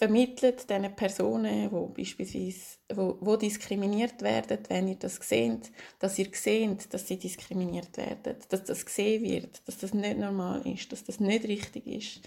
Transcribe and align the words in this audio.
vermittelt 0.00 0.70
diesen 0.70 0.96
Personen, 0.96 1.70
wo 1.70 1.88
beispielsweise 1.88 2.78
wo, 2.94 3.18
wo 3.20 3.36
diskriminiert 3.36 4.22
werden, 4.22 4.58
wenn 4.68 4.88
ihr 4.88 4.94
das 4.94 5.16
seht, 5.16 5.70
dass 5.98 6.18
ihr 6.18 6.28
seht, 6.32 6.94
dass 6.94 7.06
sie 7.06 7.18
diskriminiert 7.18 7.98
werden, 7.98 8.36
dass 8.48 8.64
das 8.64 8.86
gesehen 8.86 9.22
wird, 9.22 9.60
dass 9.66 9.76
das 9.76 9.92
nicht 9.92 10.16
normal 10.16 10.66
ist, 10.66 10.90
dass 10.90 11.04
das 11.04 11.20
nicht 11.20 11.44
richtig 11.46 11.86
ist. 11.86 12.20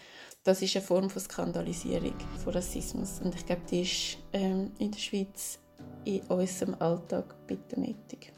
Das 0.44 0.62
ist 0.62 0.76
eine 0.76 0.86
Form 0.86 1.10
von 1.10 1.20
Skandalisierung 1.20 2.14
von 2.44 2.54
Rassismus 2.54 3.20
und 3.24 3.34
ich 3.34 3.44
glaube, 3.44 3.64
die 3.72 3.82
ist 3.82 4.20
ähm, 4.34 4.72
in 4.78 4.92
der 4.92 5.00
Schweiz 5.00 5.58
in 6.06 6.22
unserem 6.28 6.76
Alltag 6.76 7.36
bitte 7.48 7.80
nötig. 7.80 8.32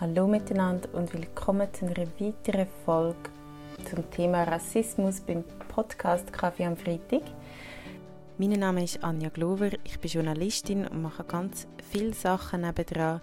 Hallo 0.00 0.26
miteinander 0.26 0.88
und 0.94 1.12
willkommen 1.12 1.68
zu 1.74 1.84
einer 1.84 2.06
weiteren 2.18 2.66
Folge 2.86 3.43
zum 3.84 4.10
Thema 4.10 4.44
Rassismus 4.44 5.20
beim 5.20 5.44
Podcast 5.68 6.32
Kaffee 6.32 6.64
am 6.64 6.76
Freitag. 6.76 7.22
Mein 8.38 8.50
Name 8.50 8.84
ist 8.84 9.02
Anja 9.04 9.28
Glover, 9.28 9.70
ich 9.84 10.00
bin 10.00 10.10
Journalistin 10.10 10.86
und 10.86 11.02
mache 11.02 11.24
ganz 11.24 11.66
viele 11.90 12.14
Sachen 12.14 12.62
nebendran. 12.62 13.20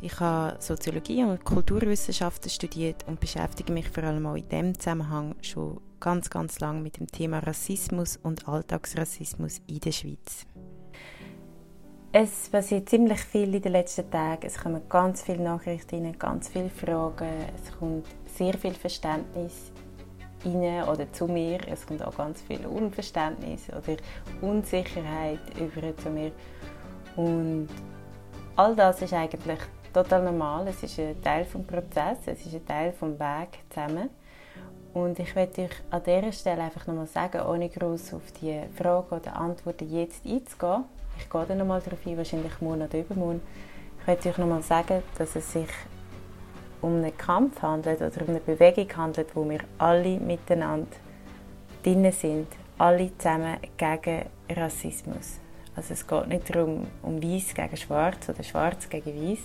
Ich 0.00 0.20
habe 0.20 0.56
Soziologie 0.60 1.24
und 1.24 1.44
Kulturwissenschaften 1.44 2.50
studiert 2.50 3.06
und 3.06 3.20
beschäftige 3.20 3.72
mich 3.72 3.88
vor 3.88 4.04
allem 4.04 4.26
auch 4.26 4.34
in 4.34 4.48
diesem 4.48 4.78
Zusammenhang 4.78 5.34
schon 5.40 5.80
ganz, 6.00 6.28
ganz 6.28 6.60
lang 6.60 6.82
mit 6.82 6.98
dem 6.98 7.06
Thema 7.06 7.38
Rassismus 7.38 8.18
und 8.22 8.46
Alltagsrassismus 8.46 9.62
in 9.66 9.80
der 9.80 9.92
Schweiz. 9.92 10.46
Es 12.12 12.48
passiert 12.48 12.88
ziemlich 12.88 13.20
viel 13.20 13.54
in 13.54 13.62
den 13.62 13.72
letzten 13.72 14.08
Tagen. 14.10 14.46
Es 14.46 14.58
kommen 14.58 14.82
ganz 14.88 15.22
viele 15.22 15.42
Nachrichten 15.42 16.04
rein, 16.04 16.18
ganz 16.18 16.48
viele 16.48 16.70
Fragen. 16.70 17.28
Es 17.56 17.76
kommt 17.76 18.06
sehr 18.36 18.54
viel 18.54 18.74
Verständnis 18.74 19.72
rein 20.44 20.88
oder 20.88 21.12
zu 21.12 21.26
mir. 21.26 21.58
Es 21.68 21.86
kommt 21.86 22.04
auch 22.04 22.16
ganz 22.16 22.42
viel 22.42 22.64
Unverständnis 22.66 23.68
oder 23.68 23.96
Unsicherheit 24.40 25.40
über 25.58 25.96
zu 25.96 26.10
mir. 26.10 26.32
Und 27.16 27.68
all 28.56 28.74
das 28.74 29.02
ist 29.02 29.12
eigentlich 29.12 29.58
total 29.92 30.24
normal. 30.24 30.68
Es 30.68 30.82
ist 30.82 30.98
ein 30.98 31.20
Teil 31.22 31.44
des 31.44 31.66
Prozesses, 31.66 32.26
es 32.26 32.46
ist 32.46 32.54
ein 32.54 32.66
Teil 32.66 32.92
des 32.92 33.02
Weg 33.02 33.58
zusammen. 33.70 34.10
Und 34.92 35.18
ich 35.18 35.34
möchte 35.34 35.62
euch 35.62 35.70
an 35.90 36.02
dieser 36.04 36.32
Stelle 36.32 36.62
einfach 36.62 36.86
nochmal 36.86 37.06
sagen, 37.06 37.40
ohne 37.46 37.68
groß 37.68 38.14
auf 38.14 38.30
die 38.40 38.60
Fragen 38.76 39.16
oder 39.16 39.36
Antworten 39.36 39.90
jetzt 39.92 40.24
einzugehen, 40.24 40.84
ich 41.18 41.28
gehe 41.28 41.44
dann 41.46 41.58
nochmal 41.58 41.80
darauf 41.80 42.06
ein, 42.06 42.16
wahrscheinlich 42.16 42.60
morgen 42.60 42.82
oder 42.82 42.98
übermorgen, 42.98 43.40
ich 44.00 44.06
möchte 44.06 44.28
euch 44.28 44.38
nochmal 44.38 44.62
sagen, 44.62 45.02
dass 45.18 45.34
es 45.34 45.52
sich 45.52 45.68
um 46.84 46.96
einen 46.96 47.16
Kampf 47.16 47.62
handelt 47.62 48.02
oder 48.02 48.22
um 48.22 48.28
eine 48.28 48.40
Bewegung 48.40 48.94
handelt, 48.96 49.34
wo 49.34 49.48
wir 49.48 49.60
alle 49.78 50.20
miteinander 50.20 50.96
drin 51.82 52.12
sind, 52.12 52.48
alle 52.76 53.16
zusammen 53.16 53.56
gegen 53.76 54.26
Rassismus. 54.50 55.38
Also 55.74 55.94
es 55.94 56.06
geht 56.06 56.28
nicht 56.28 56.54
darum, 56.54 56.86
um 57.02 57.22
Weiß 57.22 57.54
gegen 57.54 57.76
Schwarz 57.76 58.28
oder 58.28 58.42
Schwarz 58.42 58.88
gegen 58.88 59.14
Weiß. 59.16 59.40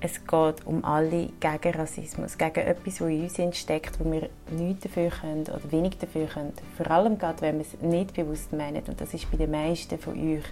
Es 0.00 0.26
geht 0.26 0.66
um 0.66 0.84
alle 0.84 1.30
gegen 1.40 1.74
Rassismus, 1.78 2.36
gegen 2.36 2.66
etwas, 2.66 2.98
das 2.98 3.38
in 3.38 3.46
uns 3.46 3.56
steckt, 3.56 3.98
wo 4.00 4.10
wir 4.10 4.28
nichts 4.50 4.82
dafür 4.82 5.10
können 5.10 5.42
oder 5.42 5.70
wenig 5.70 5.96
dafür 5.98 6.26
können. 6.26 6.52
Vor 6.76 6.90
allem 6.90 7.16
gerade, 7.16 7.40
wenn 7.42 7.58
wir 7.58 7.64
es 7.64 7.80
nicht 7.80 8.12
bewusst 8.12 8.52
meinen. 8.52 8.82
Und 8.86 9.00
das 9.00 9.14
ist 9.14 9.30
bei 9.30 9.38
den 9.38 9.52
meisten 9.52 9.98
von 9.98 10.14
euch 10.14 10.44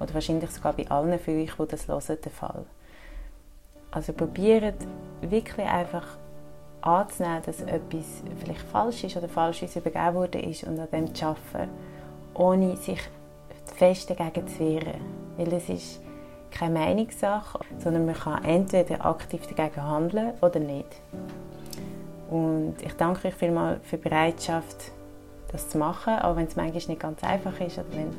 oder 0.00 0.12
wahrscheinlich 0.12 0.50
sogar 0.50 0.72
bei 0.72 0.90
allen 0.90 1.18
von 1.18 1.40
euch, 1.40 1.52
die 1.54 1.66
das 1.66 1.88
hören, 1.88 2.18
der 2.22 2.32
Fall. 2.32 2.64
Also 3.90 4.12
probiert 4.12 4.76
wirklich 5.20 5.66
einfach 5.66 6.06
anzunehmen, 6.80 7.42
dass 7.44 7.60
etwas 7.60 8.22
vielleicht 8.38 8.62
falsch 8.62 9.04
ist 9.04 9.16
oder 9.16 9.28
falsch 9.28 9.62
uns 9.62 9.76
übergeben 9.76 10.14
worden 10.14 10.42
ist 10.42 10.64
und 10.64 10.78
an 10.78 10.88
dem 10.92 11.14
zu 11.14 11.26
arbeiten, 11.26 11.70
ohne 12.34 12.76
sich 12.76 13.00
fest 13.76 14.10
dagegen 14.10 14.46
zu 14.46 14.60
wehren. 14.60 15.00
Weil 15.36 15.52
es 15.52 15.68
ist 15.68 16.00
keine 16.50 16.78
Meinungssache, 16.78 17.60
sondern 17.78 18.06
man 18.06 18.14
kann 18.14 18.44
entweder 18.44 19.04
aktiv 19.04 19.46
dagegen 19.46 19.82
handeln 19.82 20.32
oder 20.40 20.60
nicht. 20.60 21.00
Und 22.30 22.76
ich 22.80 22.92
danke 22.94 23.28
euch 23.28 23.34
vielmals 23.34 23.80
für 23.82 23.96
die 23.96 24.08
Bereitschaft, 24.08 24.92
das 25.50 25.68
zu 25.68 25.78
machen, 25.78 26.14
auch 26.20 26.36
wenn 26.36 26.46
es 26.46 26.56
manchmal 26.56 26.82
nicht 26.86 27.00
ganz 27.00 27.24
einfach 27.24 27.58
ist 27.60 27.78
oder 27.78 27.90
wenn, 27.92 28.10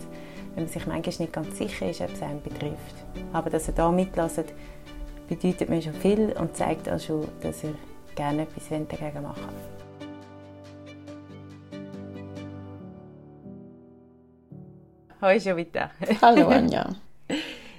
wenn 0.56 0.66
man 0.66 0.68
sich 0.68 0.86
manchmal 0.86 1.16
nicht 1.20 1.34
ganz 1.34 1.58
sicher 1.58 1.90
ist, 1.90 2.02
ob 2.02 2.12
es 2.12 2.22
einen 2.22 2.42
betrifft. 2.42 2.96
Aber 3.32 3.50
dass 3.50 3.70
ihr 3.70 3.74
da 3.74 3.90
mitlasst, 3.90 4.44
bedeutet 5.32 5.70
mir 5.70 5.82
schon 5.82 5.94
viel 5.94 6.34
und 6.34 6.58
zeigt 6.58 6.90
auch 6.90 7.00
schon, 7.00 7.26
dass 7.42 7.64
ihr 7.64 7.76
gerne 8.16 8.42
etwas 8.42 8.68
dagegen 8.68 9.24
machen 9.24 9.48
wollt. 9.48 9.82
Hallo 15.22 15.40
Jovita. 15.40 15.92
Hallo 16.22 16.48
Anja. 16.58 16.90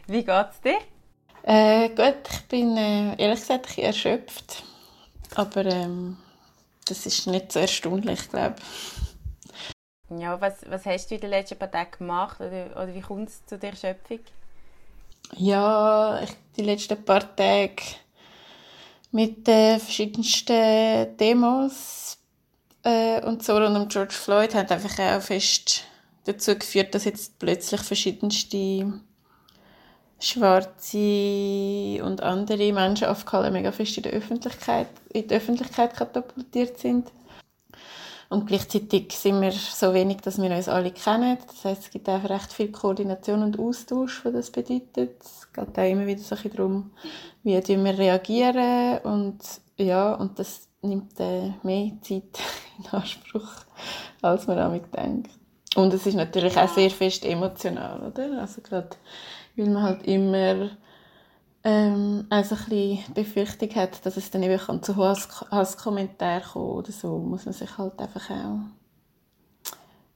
Wie 0.07 0.25
geht's 0.25 0.61
dir? 0.63 0.79
Äh, 1.43 1.91
gut, 1.91 2.27
ich 2.31 2.49
bin 2.49 2.75
äh, 2.79 3.17
ehrlich 3.23 3.41
gesagt 3.41 3.77
ein 3.77 3.85
erschöpft. 3.85 4.63
Aber 5.35 5.67
ähm, 5.67 6.17
das 6.87 7.05
ist 7.05 7.27
nicht 7.27 7.53
so 7.53 7.59
erstaunlich, 7.59 8.31
glaube 8.31 8.55
ich. 10.09 10.23
Ja, 10.23 10.41
was, 10.41 10.65
was 10.71 10.87
hast 10.87 11.11
du 11.11 11.17
in 11.17 11.21
den 11.21 11.31
letzten 11.31 11.59
paar 11.59 11.71
Tagen 11.71 11.99
gemacht 11.99 12.41
oder, 12.41 12.71
oder 12.77 12.95
wie 12.95 13.01
kommt 13.01 13.29
es 13.29 13.45
zu 13.45 13.59
der 13.59 13.71
Erschöpfung? 13.71 14.21
Ja, 15.37 16.23
ich, 16.23 16.31
die 16.57 16.63
letzten 16.63 17.05
paar 17.05 17.35
Tage 17.37 17.83
mit 19.11 19.47
den 19.47 19.81
verschiedensten 19.81 21.17
Demos 21.17 22.19
äh, 22.83 23.25
und 23.25 23.43
so 23.43 23.57
rund 23.57 23.77
um 23.77 23.89
George 23.89 24.15
Floyd 24.15 24.55
hat 24.55 24.73
einfach 24.73 24.99
auch 24.99 25.23
fest 25.23 25.85
dazu 26.25 26.57
geführt, 26.57 26.95
dass 26.95 27.05
jetzt 27.05 27.39
plötzlich 27.39 27.81
verschiedenste 27.81 29.01
schwarze 30.21 32.01
und 32.05 32.23
andere 32.23 32.73
Menschen 32.73 33.09
auf 33.09 33.25
Kalle 33.25 33.51
mega 33.51 33.73
fest 33.73 33.97
in 33.97 34.05
der 34.05 34.13
Öffentlichkeit, 34.13 34.89
in 35.13 35.27
der 35.27 35.39
Öffentlichkeit 35.39 35.97
katapultiert 35.97 36.79
sind. 36.79 37.11
Und 38.33 38.47
gleichzeitig 38.47 39.13
sind 39.13 39.43
wir 39.43 39.53
so 39.53 39.93
wenig, 39.93 40.23
dass 40.23 40.41
wir 40.41 40.51
uns 40.51 40.67
alle 40.67 40.91
kennen. 40.91 41.37
Das 41.47 41.67
heißt, 41.67 41.83
es 41.83 41.91
gibt 41.91 42.09
einfach 42.09 42.31
recht 42.31 42.51
viel 42.51 42.73
Koordination 42.73 43.43
und 43.43 43.59
Austausch, 43.59 44.25
was 44.25 44.33
das 44.33 44.51
bedeutet. 44.51 45.21
Es 45.21 45.53
geht 45.53 45.79
auch 45.79 45.91
immer 45.91 46.07
wieder 46.07 46.23
so 46.23 46.35
ein 46.35 46.51
darum, 46.51 46.91
wie 47.43 47.63
wir 47.63 47.99
reagieren 47.99 49.01
und 49.03 49.39
ja, 49.77 50.15
und 50.15 50.39
das 50.39 50.67
nimmt 50.81 51.21
äh, 51.21 51.51
mehr 51.63 51.93
Zeit 52.01 52.39
in 52.79 52.87
Anspruch, 52.91 53.51
als 54.23 54.47
man 54.47 54.57
damit 54.57 54.85
denkt. 54.97 55.31
Und 55.75 55.93
es 55.93 56.07
ist 56.07 56.15
natürlich 56.15 56.57
auch 56.57 56.75
sehr 56.75 56.91
fest 56.91 57.27
emotional, 57.27 58.03
oder? 58.03 58.41
Also 58.41 58.63
gerade, 58.63 58.97
weil 59.57 59.69
man 59.69 59.83
halt 59.83 60.07
immer 60.07 60.71
ähm, 61.65 62.27
also 62.31 62.55
ein 62.55 62.65
bisschen 62.69 63.15
Befürchtung 63.15 63.75
hat, 63.77 64.05
dass 64.05 64.17
es 64.17 64.31
dann 64.31 64.43
eben 64.43 64.83
zu 64.83 64.97
Hasskommentaren 64.97 66.43
kommen 66.43 66.67
oder 66.67 66.93
so, 66.93 67.19
muss 67.19 67.45
man 67.45 67.55
sich 67.55 67.79
halt 67.79 68.01
einfach 68.01 68.31
auch 68.31 68.59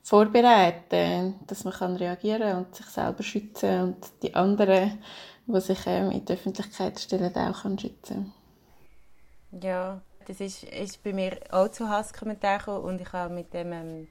vorbereiten, 0.02 1.34
dass 1.46 1.64
man 1.64 1.74
kann 1.74 1.96
reagieren 1.96 2.58
und 2.58 2.74
sich 2.74 2.86
selber 2.86 3.22
schützen 3.22 3.82
und 3.82 3.96
die 4.22 4.34
anderen, 4.34 4.98
die 5.46 5.60
sich 5.60 5.80
ähm, 5.86 6.10
in 6.10 6.24
die 6.24 6.32
Öffentlichkeit 6.32 6.98
stellen, 7.00 7.34
auch 7.34 7.62
kann 7.62 7.78
schützen. 7.78 8.32
Ja, 9.50 10.00
das 10.26 10.40
ist, 10.40 10.64
ist 10.64 11.02
bei 11.02 11.12
mir 11.12 11.38
auch 11.50 11.68
zu 11.68 11.88
Hasskommentaren 11.88 12.82
und 12.82 13.00
ich 13.00 13.12
habe 13.12 13.34
mit 13.34 13.52
dem 13.52 13.72
ähm, 13.72 14.08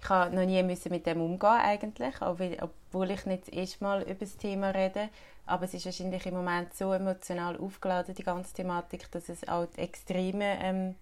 ich 0.00 0.08
habe 0.08 0.34
noch 0.34 0.44
nie 0.44 0.62
müssen 0.62 0.90
mit 0.90 1.06
dem 1.06 1.20
umgehen 1.20 1.50
eigentlich, 1.50 2.14
obwohl 2.22 3.10
ich 3.10 3.26
nicht 3.26 3.48
das 3.48 3.54
erste 3.54 3.84
Mal 3.84 4.02
über 4.02 4.14
das 4.14 4.36
Thema 4.36 4.70
rede. 4.70 5.08
Aber 5.46 5.64
es 5.64 5.74
ist 5.74 5.86
wahrscheinlich 5.86 6.26
im 6.26 6.34
Moment 6.34 6.74
so 6.74 6.92
emotional 6.92 7.56
aufgeladen, 7.56 8.14
die 8.14 8.22
ganze 8.22 8.54
Thematik, 8.54 9.10
dass 9.10 9.28
es 9.28 9.48
auch 9.48 9.66
die 9.66 9.80
Extreme 9.80 10.58
ähm, 10.60 10.94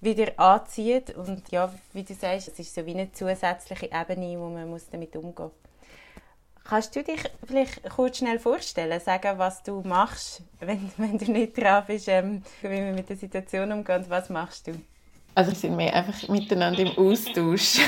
wieder 0.00 0.38
anzieht. 0.38 1.14
Und 1.14 1.50
ja, 1.50 1.72
wie 1.92 2.02
du 2.02 2.14
sagst, 2.14 2.48
es 2.48 2.58
ist 2.58 2.74
so 2.74 2.84
wie 2.86 2.94
eine 2.94 3.12
zusätzliche 3.12 3.90
Ebene, 3.92 4.38
wo 4.38 4.48
man 4.48 4.68
muss 4.68 4.88
damit 4.88 5.14
umgehen 5.16 5.44
muss. 5.44 5.52
Kannst 6.64 6.94
du 6.94 7.02
dich 7.02 7.22
vielleicht 7.46 7.82
kurz 7.90 8.18
schnell 8.18 8.38
vorstellen, 8.38 9.00
sagen, 9.00 9.38
was 9.38 9.62
du 9.62 9.82
machst, 9.82 10.42
wenn, 10.60 10.90
wenn 10.96 11.18
du 11.18 11.30
nicht 11.30 11.58
drauf 11.58 11.86
bist, 11.86 12.08
ähm, 12.08 12.42
wie 12.62 12.68
man 12.68 12.94
mit 12.94 13.08
der 13.08 13.16
Situation 13.16 13.72
umgeht? 13.72 14.08
Was 14.08 14.28
machst 14.28 14.66
du? 14.66 14.72
Also 15.40 15.54
sind 15.54 15.78
wir 15.78 15.94
einfach 15.94 16.28
miteinander 16.28 16.80
im 16.80 16.98
Austausch 16.98 17.78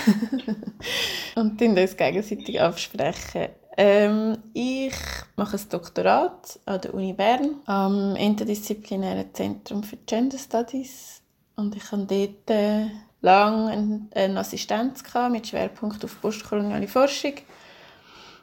und 1.34 1.60
uns 1.60 1.96
gegenseitig 1.98 2.58
absprechen. 2.58 3.48
Ähm, 3.76 4.38
ich 4.54 4.94
mache 5.36 5.58
ein 5.58 5.68
Doktorat 5.68 6.58
an 6.64 6.80
der 6.80 6.94
Uni 6.94 7.12
Bern 7.12 7.56
am 7.66 8.16
Interdisziplinären 8.16 9.34
Zentrum 9.34 9.82
für 9.82 9.98
Gender 10.06 10.38
Studies 10.38 11.20
und 11.54 11.76
ich 11.76 11.92
hatte 11.92 12.06
dort 12.06 12.50
äh, 12.50 12.86
lange 13.20 14.08
eine 14.14 14.40
Assistenz 14.40 15.02
mit 15.30 15.46
Schwerpunkt 15.46 16.02
auf 16.06 16.22
postkoloniale 16.22 16.88
Forschung. 16.88 17.34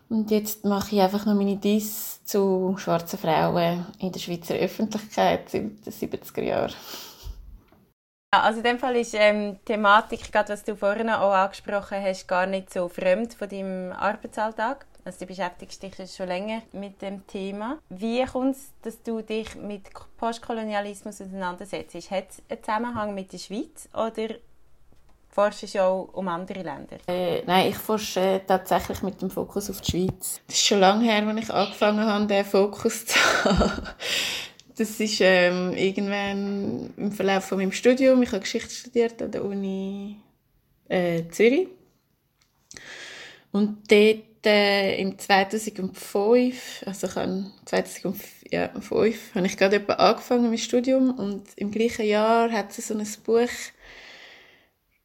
Und 0.09 0.29
jetzt 0.29 0.65
mache 0.65 0.95
ich 0.95 1.01
einfach 1.01 1.25
noch 1.25 1.33
meine 1.33 1.57
Diss 1.57 2.23
zu 2.25 2.75
schwarzen 2.77 3.17
Frauen 3.17 3.87
in 3.97 4.11
der 4.11 4.19
Schweizer 4.19 4.53
Öffentlichkeit 4.53 5.49
seit 5.49 5.63
den 5.83 6.11
70er 6.11 6.43
Jahren. 6.43 6.73
Ja, 8.31 8.41
also 8.43 8.59
in 8.59 8.63
dem 8.63 8.77
Fall 8.77 8.95
ist 8.95 9.15
ähm, 9.15 9.53
die 9.53 9.73
Thematik, 9.73 10.31
gerade 10.31 10.53
was 10.53 10.63
du 10.63 10.75
vorhin 10.75 11.09
auch 11.09 11.33
angesprochen 11.33 11.97
hast, 11.99 12.27
gar 12.27 12.45
nicht 12.45 12.71
so 12.71 12.87
fremd 12.87 13.33
von 13.33 13.49
deinem 13.49 13.91
Arbeitsalltag. 13.91 14.85
Also 15.03 15.21
du 15.21 15.25
beschäftigst 15.25 15.81
dich 15.81 15.95
schon 16.15 16.27
länger 16.27 16.61
mit 16.71 17.01
dem 17.01 17.25
Thema. 17.25 17.79
Wie 17.89 18.23
kommt 18.25 18.55
es, 18.55 18.69
dass 18.83 19.01
du 19.01 19.23
dich 19.23 19.55
mit 19.55 19.89
Postkolonialismus 20.17 21.21
auseinandersetzt? 21.21 21.95
Hat 22.11 22.29
es 22.29 22.43
einen 22.47 22.63
Zusammenhang 22.63 23.15
mit 23.15 23.33
der 23.33 23.39
Schweiz 23.39 23.89
oder 23.93 24.35
forschst 25.29 25.73
du 25.73 25.83
auch 25.83 26.09
um 26.13 26.27
andere 26.27 26.61
Länder? 26.61 26.97
Äh, 27.07 27.41
nein, 27.47 27.69
ich 27.69 27.77
forsche 27.77 28.41
tatsächlich 28.45 29.01
mit 29.01 29.19
dem 29.23 29.31
Fokus 29.31 29.71
auf 29.71 29.81
die 29.81 29.89
Schweiz. 29.89 30.41
Es 30.47 30.53
ist 30.53 30.67
schon 30.67 30.81
lange 30.81 31.11
her, 31.11 31.25
als 31.27 31.39
ich 31.39 31.51
angefangen 31.51 32.05
habe, 32.05 32.27
diesen 32.27 32.45
Fokus 32.45 33.07
zu 33.07 33.17
haben. 33.43 33.89
Das 34.79 34.97
ist 34.97 35.19
ähm, 35.19 35.73
irgendwann 35.75 36.93
im 36.95 37.11
Verlauf 37.11 37.43
von 37.43 37.57
meinem 37.57 37.73
Studium. 37.73 38.23
Ich 38.23 38.29
habe 38.29 38.39
Geschichte 38.39 38.69
studiert 38.69 39.21
an 39.21 39.29
der 39.29 39.43
Uni 39.43 40.15
äh, 40.87 41.23
Zürich. 41.29 41.67
Und 43.51 43.91
dort 43.91 44.45
äh, 44.45 45.01
im 45.01 45.19
2005, 45.19 46.83
also 46.85 47.07
ich 47.07 47.15
habe 47.15 47.51
2005, 47.65 48.45
ja, 48.51 48.69
5, 48.79 49.35
habe 49.35 49.47
ich 49.47 49.57
gerade 49.57 49.75
etwa 49.75 49.93
angefangen 49.95 50.49
mit 50.49 50.61
Studium 50.61 51.11
und 51.11 51.43
im 51.57 51.71
gleichen 51.71 52.05
Jahr 52.05 52.49
hat 52.49 52.77
es 52.77 52.87
so 52.87 52.93
ein 52.93 53.05
Buch 53.25 53.49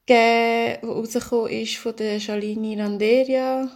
gegeben, 0.07 0.79
das 0.83 0.89
rausgekommen 0.89 1.51
ist 1.51 1.79
von 1.79 1.97
der 1.97 2.21
Shalini 2.21 2.77
Landeria 2.77 3.69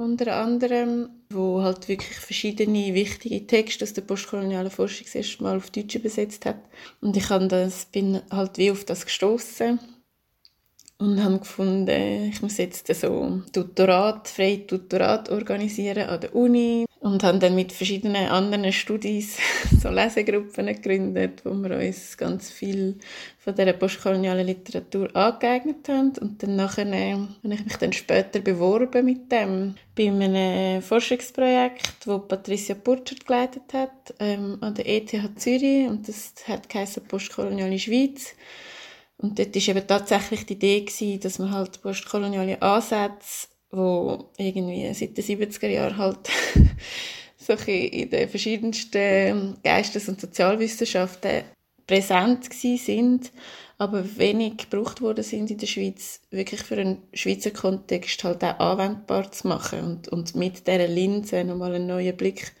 unter 0.00 0.34
anderem, 0.36 1.10
wo 1.28 1.62
halt 1.62 1.86
wirklich 1.88 2.18
verschiedene 2.18 2.94
wichtige 2.94 3.46
Texte 3.46 3.84
aus 3.84 3.92
der 3.92 4.02
postkolonialen 4.02 4.70
Forschung 4.70 5.06
das 5.12 5.40
Mal 5.40 5.58
auf 5.58 5.70
Deutsch 5.70 5.94
übersetzt 5.94 6.46
hat. 6.46 6.58
Und 7.02 7.16
ich 7.16 7.28
das, 7.48 7.84
bin 7.84 8.22
halt 8.30 8.56
wie 8.56 8.70
auf 8.70 8.84
das 8.84 9.04
gestoßen 9.04 9.78
und 10.98 11.22
habe 11.22 11.38
gefunden, 11.38 12.30
ich 12.30 12.40
muss 12.40 12.56
jetzt 12.56 12.86
so 12.94 13.42
Tutorat, 13.52 14.28
freie 14.28 14.66
Tutorat 14.66 15.28
organisieren 15.28 16.08
an 16.08 16.20
der 16.20 16.34
Uni 16.34 16.86
und 17.00 17.24
haben 17.24 17.40
dann 17.40 17.54
mit 17.54 17.72
verschiedenen 17.72 18.28
anderen 18.28 18.72
Studis 18.72 19.38
so 19.82 19.88
Lesegruppen 19.88 20.66
gegründet, 20.66 21.42
wo 21.44 21.54
wir 21.54 21.78
uns 21.78 22.16
ganz 22.18 22.50
viel 22.50 22.98
von 23.38 23.54
der 23.54 23.72
postkolonialen 23.72 24.46
Literatur 24.46 25.08
angeeignet 25.16 25.88
haben. 25.88 26.12
Und 26.20 26.42
dann 26.42 26.56
nachher 26.56 26.86
äh, 26.86 27.14
habe 27.14 27.54
ich 27.54 27.64
mich 27.64 27.76
dann 27.78 27.94
später 27.94 28.40
beworben 28.40 29.06
mit 29.06 29.32
dem 29.32 29.76
bei 29.96 30.08
einem 30.08 30.82
Forschungsprojekt, 30.82 32.06
wo 32.06 32.18
Patricia 32.18 32.74
Burchert 32.74 33.26
geleitet 33.26 33.72
hat 33.72 34.14
ähm, 34.18 34.58
an 34.60 34.74
der 34.74 34.86
ETH 34.86 35.16
Zürich. 35.36 35.88
Und 35.88 36.06
das 36.06 36.34
hat 36.46 36.68
geheißen 36.68 37.04
postkoloniale 37.04 37.78
Schweiz. 37.78 38.34
Und 39.16 39.38
dort 39.38 39.54
war 39.54 39.76
eben 39.76 39.86
tatsächlich 39.86 40.44
die 40.44 40.54
Idee, 40.54 40.80
gewesen, 40.80 41.20
dass 41.20 41.38
man 41.38 41.52
halt 41.52 41.80
postkoloniale 41.80 42.60
Ansätze, 42.60 43.48
wo 43.70 44.30
irgendwie 44.36 44.92
seit 44.94 45.16
den 45.16 45.24
70er 45.24 45.68
Jahren 45.68 45.96
halt 45.96 46.28
so 47.36 47.52
in 47.52 48.10
den 48.10 48.28
verschiedensten 48.28 49.56
Geistes- 49.62 50.08
und 50.08 50.20
Sozialwissenschaften 50.20 51.44
präsent 51.86 52.52
sind, 52.52 53.32
aber 53.78 54.04
wenig 54.16 54.58
gebraucht 54.58 55.00
worden 55.00 55.24
sind 55.24 55.50
in 55.50 55.58
der 55.58 55.66
Schweiz, 55.66 56.20
wirklich 56.30 56.62
für 56.62 56.76
einen 56.76 57.02
Schweizer 57.14 57.50
Kontext 57.50 58.22
halt 58.22 58.44
auch 58.44 58.60
anwendbar 58.60 59.32
zu 59.32 59.48
machen 59.48 59.80
und, 59.80 60.08
und 60.08 60.36
mit 60.36 60.66
dieser 60.66 60.86
Linse 60.86 61.42
nochmal 61.44 61.74
einen 61.74 61.86
neuen 61.86 62.16
Blick 62.16 62.52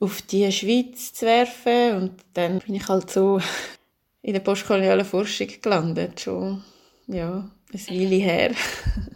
auf 0.00 0.22
die 0.22 0.50
Schweiz 0.52 1.14
zu 1.14 1.26
werfen 1.26 1.96
und 1.96 2.12
dann 2.34 2.60
bin 2.60 2.74
ich 2.76 2.88
halt 2.88 3.10
so 3.10 3.40
in 4.22 4.34
der 4.34 4.40
postkolonialen 4.40 5.06
Forschung 5.06 5.48
gelandet, 5.62 6.20
schon 6.20 6.62
ja, 7.06 7.50
ein 7.72 7.86
Weile 7.88 8.16
her. 8.16 8.54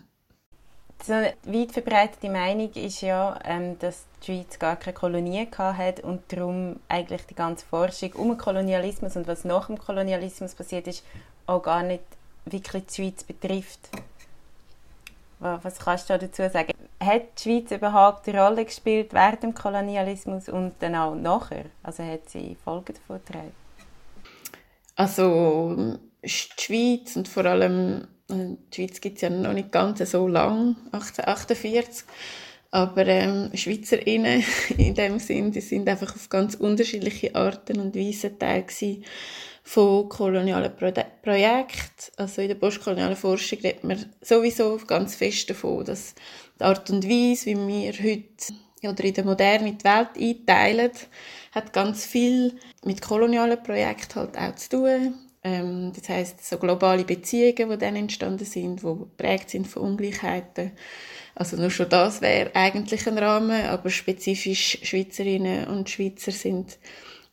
eine 1.11 1.35
weit 1.45 1.73
verbreitete 1.73 2.31
Meinung 2.31 2.71
ist 2.73 3.01
ja, 3.01 3.39
ähm, 3.45 3.79
dass 3.79 4.05
die 4.21 4.27
Schweiz 4.27 4.59
gar 4.59 4.77
keine 4.77 4.95
Kolonie 4.95 5.49
hat 5.57 6.01
und 6.01 6.21
darum 6.29 6.77
eigentlich 6.89 7.23
die 7.27 7.35
ganze 7.35 7.67
Forschung 7.67 8.13
um 8.15 8.29
den 8.29 8.39
Kolonialismus 8.39 9.17
und 9.17 9.27
was 9.27 9.45
nach 9.45 9.67
dem 9.67 9.79
Kolonialismus 9.79 10.55
passiert 10.55 10.87
ist, 10.87 11.05
auch 11.47 11.63
gar 11.63 11.83
nicht 11.83 12.05
wirklich 12.45 12.87
die 12.87 12.95
Schweiz 12.95 13.25
betrifft. 13.25 13.89
Was 15.39 15.81
kannst 15.81 16.09
du 16.09 16.19
dazu 16.19 16.49
sagen? 16.49 16.73
Hat 17.01 17.23
die 17.39 17.43
Schweiz 17.43 17.73
überhaupt 17.73 18.29
eine 18.29 18.41
Rolle 18.41 18.65
gespielt 18.65 19.13
während 19.13 19.43
dem 19.43 19.55
Kolonialismus 19.55 20.49
und 20.49 20.75
dann 20.79 20.95
auch 20.95 21.17
nachher? 21.17 21.65
Also 21.83 22.05
hat 22.05 22.31
sie 22.31 22.57
Folgen 22.63 22.95
davon 22.95 23.21
getragen? 23.25 23.53
Also 24.95 25.99
die 26.23 26.29
Schweiz 26.29 27.17
und 27.17 27.27
vor 27.27 27.45
allem 27.45 28.07
die 28.39 28.75
Schweiz 28.75 29.01
gibt 29.01 29.17
es 29.17 29.23
ja 29.23 29.31
noch 29.31 29.53
nicht 29.53 29.73
ganz 29.73 29.99
so 30.11 30.29
lang, 30.29 30.77
1848, 30.93 32.05
aber 32.71 33.07
ähm, 33.07 33.51
Schweizerinnen 33.55 34.43
in 34.79 34.95
dem 34.95 35.19
Sinn, 35.19 35.53
die 35.53 35.61
sind 35.61 35.89
einfach 35.89 36.15
auf 36.15 36.29
ganz 36.29 36.55
unterschiedliche 36.55 37.35
Arten 37.35 37.81
und 37.81 37.95
Weisen 37.95 38.39
Teil 38.39 38.65
von 39.63 40.09
kolonialen 40.09 40.75
Pro 40.75 40.91
Projekten. 41.23 42.13
Also 42.17 42.43
in 42.43 42.49
der 42.49 42.55
postkolonialen 42.57 43.17
Forschung 43.17 43.59
redet 43.61 43.85
man 43.85 44.05
sowieso 44.21 44.79
ganz 44.87 45.15
fest 45.15 45.51
davon, 45.51 45.85
dass 45.85 46.15
die 46.59 46.65
Art 46.65 46.91
und 46.91 47.05
Weise, 47.05 47.47
wie 47.47 47.67
wir 47.69 47.93
heute 47.93 48.55
oder 48.83 49.05
in 49.05 49.15
der 49.15 49.25
Moderne 49.25 49.73
die 49.73 49.85
Welt 49.85 50.09
einteilen, 50.19 50.91
hat 51.53 51.73
ganz 51.73 52.05
viel 52.07 52.55
mit 52.85 53.01
kolonialen 53.01 53.63
Projekten 53.63 54.17
halt 54.17 54.37
auch 54.37 54.57
zu 54.57 54.69
tun. 54.71 55.15
Ähm, 55.45 55.93
das 55.95 56.09
heißt 56.09 56.45
so 56.45 56.59
globale 56.59 57.05
Beziehungen, 57.05 57.71
die 57.71 57.79
dann 57.79 57.97
entstanden 57.97 58.45
sind, 58.45 58.81
die 58.81 58.87
geprägt 58.87 59.51
sind 59.51 59.67
von 59.67 59.83
Ungleichheiten. 59.83 60.73
Also 61.35 61.57
nur 61.57 61.71
schon 61.71 61.89
das 61.89 62.21
wäre 62.21 62.55
eigentlich 62.55 63.07
ein 63.07 63.19
Rahmen, 63.19 63.67
aber 63.67 63.91
spezifisch 63.91 64.79
Schweizerinnen 64.83 65.67
und 65.67 65.89
Schweizer 65.91 66.31
sind 66.31 66.79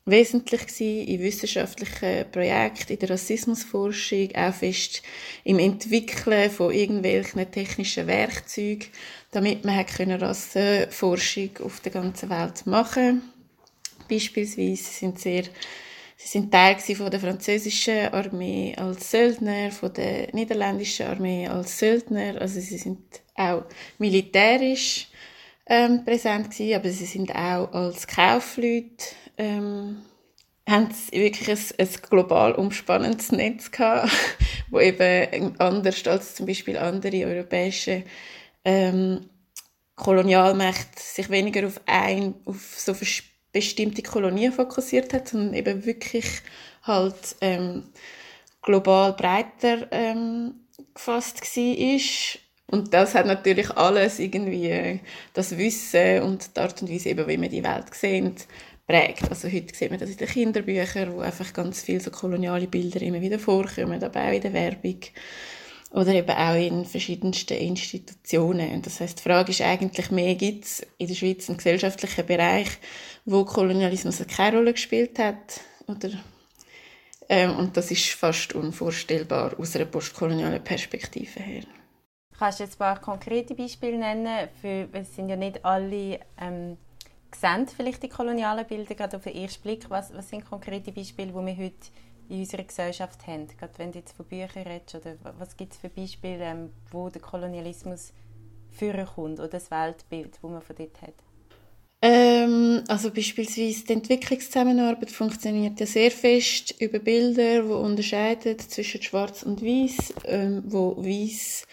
wesentlich 0.06 0.62
gewesen 0.62 1.08
in 1.08 1.20
wissenschaftlichen 1.20 2.32
Projekten, 2.32 2.94
in 2.94 3.00
der 3.00 3.12
Rassismusforschung, 3.12 4.30
auch 4.34 4.54
fest 4.54 5.04
im 5.44 5.60
Entwickeln 5.60 6.50
von 6.50 6.74
irgendwelchen 6.74 7.52
technischen 7.52 8.08
Werkzeugen, 8.08 8.88
damit 9.32 9.66
man 9.66 9.86
Rassenforschung 10.22 11.50
auf 11.64 11.82
der 11.82 11.92
ganzen 11.92 12.30
Welt 12.30 12.66
machen 12.66 13.22
Beispielsweise 14.10 14.84
sind 14.84 15.20
sehr 15.20 15.44
Sie 16.22 16.28
sind 16.28 16.52
Teil 16.52 16.78
von 16.78 17.10
der 17.10 17.20
französischen 17.22 18.10
Armee 18.14 18.76
als 18.76 19.10
Söldner, 19.10 19.72
von 19.72 19.94
der 19.94 20.28
niederländischen 20.36 21.08
Armee 21.08 21.48
als 21.48 21.80
Söldner. 21.80 22.42
Also 22.42 22.60
sie 22.60 22.78
sind 22.78 23.22
auch 23.36 23.64
militärisch 24.00 25.08
ähm, 25.66 26.04
präsent 26.04 26.52
gewesen, 26.52 26.76
aber 26.76 26.90
sie 26.90 27.06
sind 27.06 27.34
auch 27.34 27.72
als 27.72 28.06
Kaufleute 28.06 29.06
ähm, 29.38 30.02
haben 30.70 30.90
wirklich 31.12 31.50
ein, 31.50 31.88
ein 31.88 31.90
global 32.10 32.52
umspannendes 32.54 33.32
Netz 33.32 33.72
gehabt, 33.72 34.12
wo 34.70 34.82
eben 34.82 35.58
anders 35.58 36.06
als 36.06 36.36
zum 36.36 36.46
Beispiel 36.46 36.78
andere 36.78 37.26
europäische 37.26 38.04
ähm, 38.66 39.30
Kolonialmächte 39.96 41.02
sich 41.02 41.30
weniger 41.30 41.66
auf 41.66 41.80
ein, 41.86 42.36
auf 42.44 42.76
so 42.78 42.94
bestimmte 43.52 44.04
Kolonien 44.04 44.54
fokussiert 44.54 45.14
hat, 45.14 45.30
sondern 45.30 45.54
eben 45.54 45.86
wirklich 45.86 46.26
halt 46.84 47.36
ähm, 47.42 47.84
global 48.62 49.14
breiter 49.14 49.88
ähm, 49.92 50.54
gefasst 50.94 51.42
war. 51.42 52.40
Und 52.72 52.94
das 52.94 53.16
hat 53.16 53.26
natürlich 53.26 53.72
alles 53.72 54.20
irgendwie 54.20 54.70
äh, 54.70 55.00
das 55.34 55.58
Wissen 55.58 56.22
und 56.22 56.56
die 56.56 56.60
Art 56.60 56.82
und 56.82 56.92
Weise, 56.92 57.10
eben, 57.10 57.28
wie 57.28 57.42
wir 57.42 57.50
die 57.50 57.64
Welt 57.64 57.94
sehen, 57.94 58.36
prägt. 58.86 59.30
Also 59.30 59.48
heute 59.48 59.76
sieht 59.76 59.90
man 59.90 60.00
das 60.00 60.10
in 60.10 60.18
den 60.18 60.28
Kinderbüchern, 60.28 61.14
wo 61.14 61.20
einfach 61.20 61.52
ganz 61.54 61.82
viele 61.82 62.00
so 62.00 62.12
koloniale 62.12 62.68
Bilder 62.68 63.02
immer 63.02 63.22
wieder 63.22 63.40
vorkommen, 63.40 64.04
aber 64.04 64.24
auch 64.24 64.34
in 64.34 64.42
der 64.42 64.54
Werbung 64.54 65.00
oder 65.92 66.14
eben 66.14 66.30
auch 66.30 66.56
in 66.56 66.86
verschiedensten 66.86 67.58
Institutionen. 67.58 68.82
Das 68.82 69.00
heißt, 69.00 69.20
die 69.20 69.24
Frage 69.24 69.52
ist 69.52 69.62
eigentlich 69.62 70.12
mehr, 70.12 70.36
gibt 70.36 70.66
es 70.66 70.86
in 70.98 71.08
der 71.08 71.16
Schweiz 71.16 71.50
einen 71.50 71.58
gesellschaftlichen 71.58 72.26
Bereich, 72.26 72.70
wo 73.26 73.44
Kolonialismus 73.44 74.24
keine 74.28 74.58
Rolle 74.58 74.74
gespielt 74.74 75.18
hat? 75.18 75.62
Oder, 75.88 76.12
ähm, 77.28 77.56
und 77.58 77.76
das 77.76 77.90
ist 77.92 78.10
fast 78.10 78.54
unvorstellbar 78.54 79.60
aus 79.60 79.76
einer 79.76 79.86
postkolonialen 79.86 80.64
Perspektive 80.64 81.40
her. 81.40 81.64
Kannst 82.38 82.60
du 82.60 82.64
jetzt 82.64 82.76
ein 82.76 82.80
paar 82.80 83.02
konkrete 83.02 83.56
Beispiele 83.56 83.98
nennen? 83.98 84.48
Für, 84.62 84.88
es 84.94 85.16
sind 85.16 85.30
ja 85.30 85.36
nicht 85.36 85.66
alle 85.66 86.20
ähm, 86.40 86.78
sehen 87.36 87.68
vielleicht 87.68 88.04
die 88.04 88.10
kolonialen 88.10 88.66
Bilder 88.66 88.96
gerade 88.96 89.18
auf 89.18 89.24
den 89.24 89.36
ersten 89.36 89.62
Blick. 89.64 89.90
Was, 89.90 90.14
was 90.14 90.30
sind 90.30 90.46
konkrete 90.46 90.92
Beispiele, 90.92 91.28
die 91.28 91.34
wir 91.34 91.58
heute 91.58 91.88
in 92.30 92.40
unserer 92.40 92.64
Gesellschaft 92.64 93.28
haben? 93.28 93.48
Gerade 93.48 93.74
wenn 93.78 93.92
du 93.92 94.00
jetzt 94.00 94.16
von 94.16 94.26
Büchern 94.26 94.64
redest, 94.64 94.96
oder 94.96 95.16
was 95.38 95.58
gibt 95.58 95.74
es 95.74 95.80
für 95.80 95.90
Beispiele, 95.90 96.44
ähm, 96.44 96.70
wo 96.92 97.10
der 97.10 97.22
Kolonialismus 97.22 98.14
führen 98.70 99.06
kommt 99.06 99.40
oder 99.40 99.50
das 99.50 99.72
Weltbild, 99.72 100.36
das 100.36 100.44
man 100.44 100.62
von 100.62 100.76
dort 100.76 101.02
hat? 101.02 101.14
Ähm 102.02 102.84
also 102.88 103.12
beispielsweise 103.12 103.84
die 103.84 103.94
Entwicklungszusammenarbeit 103.94 105.12
funktioniert 105.12 105.80
ja 105.80 105.86
sehr 105.86 106.12
fest 106.12 106.76
über 106.80 107.00
Bilder, 107.00 107.68
wo 107.68 107.76
unterscheiden 107.76 108.58
zwischen 108.58 109.02
Schwarz 109.02 109.44
und 109.44 109.62
Weiß, 109.62 110.14
ähm, 110.26 110.64
wo 110.66 110.96
Weiß 110.98 111.66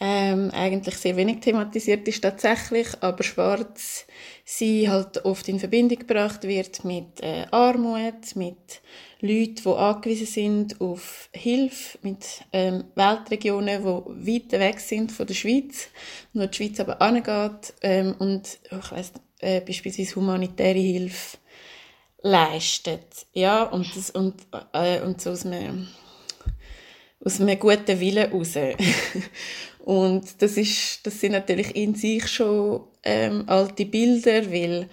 ähm, 0.00 0.50
eigentlich 0.52 0.96
sehr 0.96 1.16
wenig 1.16 1.40
thematisiert 1.40 2.06
ist 2.06 2.22
tatsächlich, 2.22 2.88
aber 3.00 3.22
Schwarz 3.22 4.06
sie 4.44 4.88
halt 4.88 5.24
oft 5.24 5.48
in 5.48 5.58
Verbindung 5.58 5.98
gebracht 5.98 6.42
wird 6.44 6.84
mit 6.84 7.20
äh, 7.22 7.46
Armut, 7.50 8.34
mit 8.34 8.80
Leuten, 9.20 9.62
die 9.64 9.68
angewiesen 9.68 10.26
sind 10.26 10.80
auf 10.80 11.28
Hilfe, 11.32 11.98
mit 12.02 12.42
ähm, 12.52 12.84
Weltregionen, 12.96 13.82
die 13.82 14.34
weit 14.34 14.52
weg 14.52 14.80
sind 14.80 15.12
von 15.12 15.26
der 15.26 15.34
Schweiz, 15.34 15.88
wo 16.32 16.44
die 16.44 16.56
Schweiz 16.56 16.80
aber 16.80 17.00
angeht 17.00 17.74
ähm, 17.82 18.16
und 18.18 18.58
ich 18.64 18.92
weiss, 18.92 19.12
äh, 19.40 19.60
beispielsweise 19.60 20.16
humanitäre 20.16 20.78
Hilfe 20.78 21.38
leistet. 22.22 23.26
Ja, 23.32 23.64
und, 23.64 23.94
das, 23.96 24.10
und, 24.10 24.34
äh, 24.72 25.00
und 25.02 25.20
so 25.20 25.30
aus 25.30 25.46
einem, 25.46 25.88
aus 27.24 27.40
einem 27.40 27.58
guten 27.58 28.00
Willen 28.00 28.28
heraus. 28.28 28.54
Und 29.84 30.40
das, 30.40 30.56
ist, 30.56 31.04
das 31.04 31.20
sind 31.20 31.32
natürlich 31.32 31.74
in 31.74 31.94
sich 31.96 32.28
schon 32.28 32.82
ähm, 33.02 33.44
alte 33.48 33.84
Bilder, 33.84 34.50
weil 34.52 34.88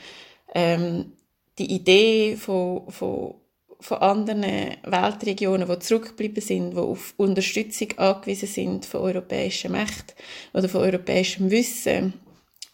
ähm, 0.56 1.14
die 1.60 1.72
Idee 1.76 2.36
von, 2.36 2.90
von, 2.90 3.36
von 3.80 3.98
anderen 4.00 4.44
Weltregionen, 4.84 5.68
die 5.70 5.80
zurückgeblieben 5.80 6.42
sind, 6.42 6.72
die 6.72 6.78
auf 6.78 7.14
Unterstützung 7.18 7.98
angewiesen 7.98 8.48
sind 8.48 8.86
von 8.86 9.02
europäischen 9.02 9.74
Mächten 9.74 10.16
oder 10.54 10.68
von 10.68 10.82
europäischem 10.82 11.52
Wissen 11.52 12.14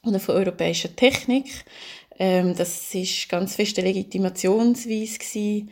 oder 0.03 0.21
von 0.21 0.35
europäischer 0.35 0.95
Technik, 0.95 1.65
ähm, 2.17 2.55
das 2.55 2.95
ist 2.95 3.27
ganz 3.27 3.55
fest 3.55 3.77
eine 3.77 3.89
Legitimationsweise 3.89 5.19
gewesen, 5.19 5.71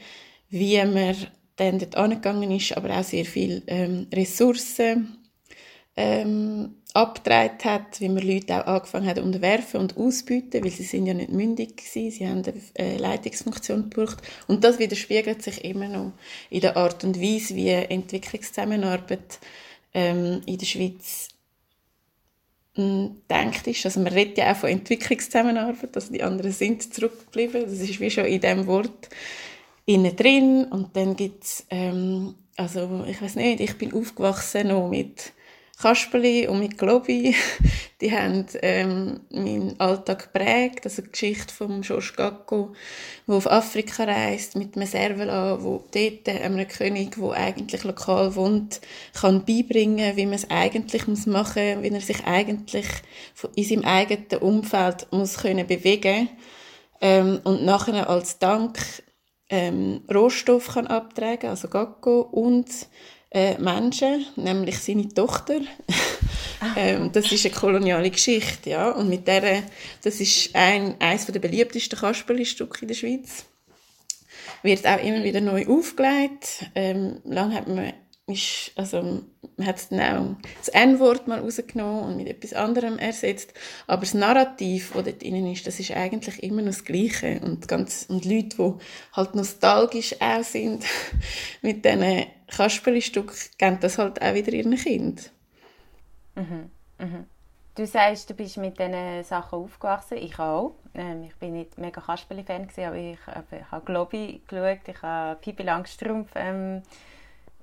wie 0.49 0.77
man 0.85 1.15
dann 1.55 1.79
dort 1.79 1.95
angegangen 1.95 2.51
ist, 2.51 2.75
aber 2.75 2.99
auch 2.99 3.03
sehr 3.03 3.23
viele 3.23 3.61
ähm, 3.67 4.07
Ressourcen 4.11 5.22
ähm, 5.95 6.75
abgetragen 6.93 7.57
hat, 7.63 7.99
wie 7.99 8.09
man 8.09 8.27
Leute 8.27 8.61
auch 8.61 8.75
angefangen 8.75 9.07
hat 9.07 9.19
unterwerfen 9.19 9.79
und 9.79 9.97
ausbieten, 9.97 10.63
weil 10.63 10.71
sie 10.71 10.83
sind 10.83 11.05
ja 11.05 11.13
nicht 11.13 11.31
mündig 11.31 11.77
gewesen, 11.77 12.11
sie 12.11 12.27
haben 12.27 12.43
eine 12.77 12.97
Leitungsfunktion 12.97 13.89
gebraucht. 13.89 14.21
Und 14.47 14.63
das 14.63 14.79
widerspiegelt 14.79 15.41
sich 15.41 15.63
immer 15.63 15.87
noch 15.87 16.13
in 16.49 16.61
der 16.61 16.77
Art 16.77 17.03
und 17.03 17.19
Weise, 17.19 17.55
wie 17.55 17.69
Entwicklungszusammenarbeit 17.69 19.39
ähm, 19.93 20.41
in 20.45 20.57
der 20.57 20.65
Schweiz 20.65 21.29
hm, 22.75 23.21
denkt 23.29 23.67
ist. 23.67 23.85
Also 23.85 23.99
man 23.99 24.13
redet 24.13 24.37
ja 24.37 24.51
auch 24.51 24.57
von 24.57 24.69
Entwicklungszusammenarbeit, 24.69 25.95
also 25.95 26.13
die 26.13 26.23
anderen 26.23 26.51
sind 26.51 26.93
zurückgeblieben, 26.93 27.63
das 27.63 27.73
ist 27.73 27.99
wie 27.99 28.11
schon 28.11 28.25
in 28.25 28.41
dem 28.41 28.67
Wort 28.67 29.09
innen 29.85 30.15
drin. 30.15 30.65
Und 30.65 30.95
dann 30.95 31.15
gibt's 31.15 31.65
ähm, 31.69 32.35
also 32.55 33.03
ich 33.07 33.21
weiß 33.21 33.35
nicht, 33.35 33.61
ich 33.61 33.77
bin 33.77 33.93
aufgewachsen 33.93 34.67
noch 34.67 34.87
mit 34.87 35.33
Kasperli 35.83 36.47
und 36.47 36.59
mit 36.59 36.77
Globi, 36.77 37.35
die 38.01 38.11
haben 38.13 38.45
ähm, 38.61 39.19
meinen 39.29 39.77
Alltag 39.81 40.31
geprägt. 40.31 40.85
Also 40.85 41.01
die 41.01 41.11
Geschichte 41.11 41.53
von 41.53 41.81
George 41.81 42.13
Gacko, 42.15 42.71
der 43.27 43.35
auf 43.35 43.51
Afrika 43.51 44.05
reist, 44.05 44.55
mit 44.55 44.77
einem 44.77 44.87
Servala, 44.87 45.61
wo 45.61 45.83
dort 45.93 46.29
einem 46.29 46.65
König, 46.69 47.17
der 47.17 47.31
eigentlich 47.31 47.83
lokal 47.83 48.33
wohnt, 48.35 48.79
kann 49.13 49.43
beibringen, 49.43 50.15
wie 50.15 50.25
man 50.25 50.35
es 50.35 50.49
eigentlich 50.49 51.05
muss 51.05 51.25
machen 51.25 51.75
muss, 51.75 51.83
wie 51.83 51.93
er 51.93 52.01
sich 52.01 52.23
eigentlich 52.23 52.87
in 53.55 53.63
seinem 53.65 53.83
eigenen 53.83 54.41
Umfeld 54.41 55.07
muss 55.11 55.39
können 55.39 55.67
bewegen 55.67 56.29
ähm, 57.01 57.41
und 57.43 57.65
nachher 57.65 58.09
als 58.09 58.39
Dank 58.39 58.79
ähm, 59.49 60.01
Rohstoff 60.11 60.75
kann 60.75 60.87
abtragen, 60.87 61.49
also 61.49 61.67
Gacko 61.67 62.21
und 62.21 62.67
äh, 63.33 63.57
Menschen, 63.57 64.25
nämlich 64.35 64.79
seine 64.79 65.09
Tochter. 65.09 65.59
Ah. 66.59 66.73
ähm, 66.77 67.11
das 67.11 67.31
ist 67.31 67.45
eine 67.45 67.55
koloniale 67.55 68.11
Geschichte, 68.11 68.69
ja. 68.69 68.91
Und 68.91 69.09
mit 69.09 69.27
der, 69.27 69.63
das 70.03 70.19
ist 70.19 70.55
ein, 70.55 70.95
eines 70.99 71.25
der 71.25 71.39
beliebtesten 71.39 71.97
Kasperli-Stücke 71.97 72.81
in 72.83 72.87
der 72.87 72.95
Schweiz. 72.95 73.45
Wird 74.61 74.87
auch 74.87 75.03
immer 75.03 75.23
wieder 75.23 75.41
neu 75.41 75.65
aufgelegt. 75.67 76.65
Ähm, 76.75 77.19
lang 77.25 77.53
hat 77.53 77.67
man 77.67 77.93
ist, 78.27 78.71
also, 78.75 79.23
man 79.57 79.67
hat 79.67 79.91
dann 79.91 79.99
auch 79.99 80.35
das 80.57 80.69
N-Wort 80.69 81.27
mal 81.27 81.39
rausgenommen 81.39 82.03
und 82.03 82.17
mit 82.17 82.27
etwas 82.27 82.53
anderem 82.53 82.97
ersetzt. 82.97 83.53
Aber 83.87 84.01
das 84.01 84.13
Narrativ, 84.13 84.91
das 84.93 85.03
dort 85.03 85.21
drin 85.21 85.51
ist, 85.51 85.67
das 85.67 85.79
ist 85.79 85.91
eigentlich 85.91 86.41
immer 86.41 86.61
noch 86.61 86.69
das 86.69 86.85
Gleiche. 86.85 87.39
Und, 87.41 87.67
ganz, 87.67 88.05
und 88.09 88.25
Leute, 88.25 88.57
die 88.57 88.73
halt 89.13 89.35
nostalgisch 89.35 90.15
auch 90.21 90.43
sind 90.43 90.85
mit 91.61 91.85
diesen 91.85 92.25
Kasperli-Stücken, 92.47 93.35
geben 93.57 93.77
das 93.81 93.97
halt 93.97 94.21
auch 94.21 94.33
wieder 94.33 94.53
ihren 94.53 94.75
Kind. 94.75 95.31
Mhm. 96.35 96.71
Mhm. 96.99 97.25
Du 97.75 97.87
sagst, 97.87 98.29
du 98.29 98.35
bist 98.35 98.57
mit 98.57 98.77
diesen 98.77 99.23
Sachen 99.23 99.59
aufgewachsen. 99.59 100.17
Ich 100.17 100.37
auch. 100.37 100.75
Ähm, 100.93 101.23
ich 101.23 101.35
bin 101.37 101.53
nicht 101.53 101.77
mega 101.77 102.01
Kasperli-Fan, 102.01 102.67
aber 102.77 102.95
ich, 102.95 103.17
ich 103.17 103.71
habe 103.71 103.85
Globi 103.85 104.41
geschaut, 104.47 104.87
ich 104.87 105.01
habe 105.01 105.39
Pippi 105.41 105.63
Langstrumpf 105.63 106.29
ähm, 106.35 106.83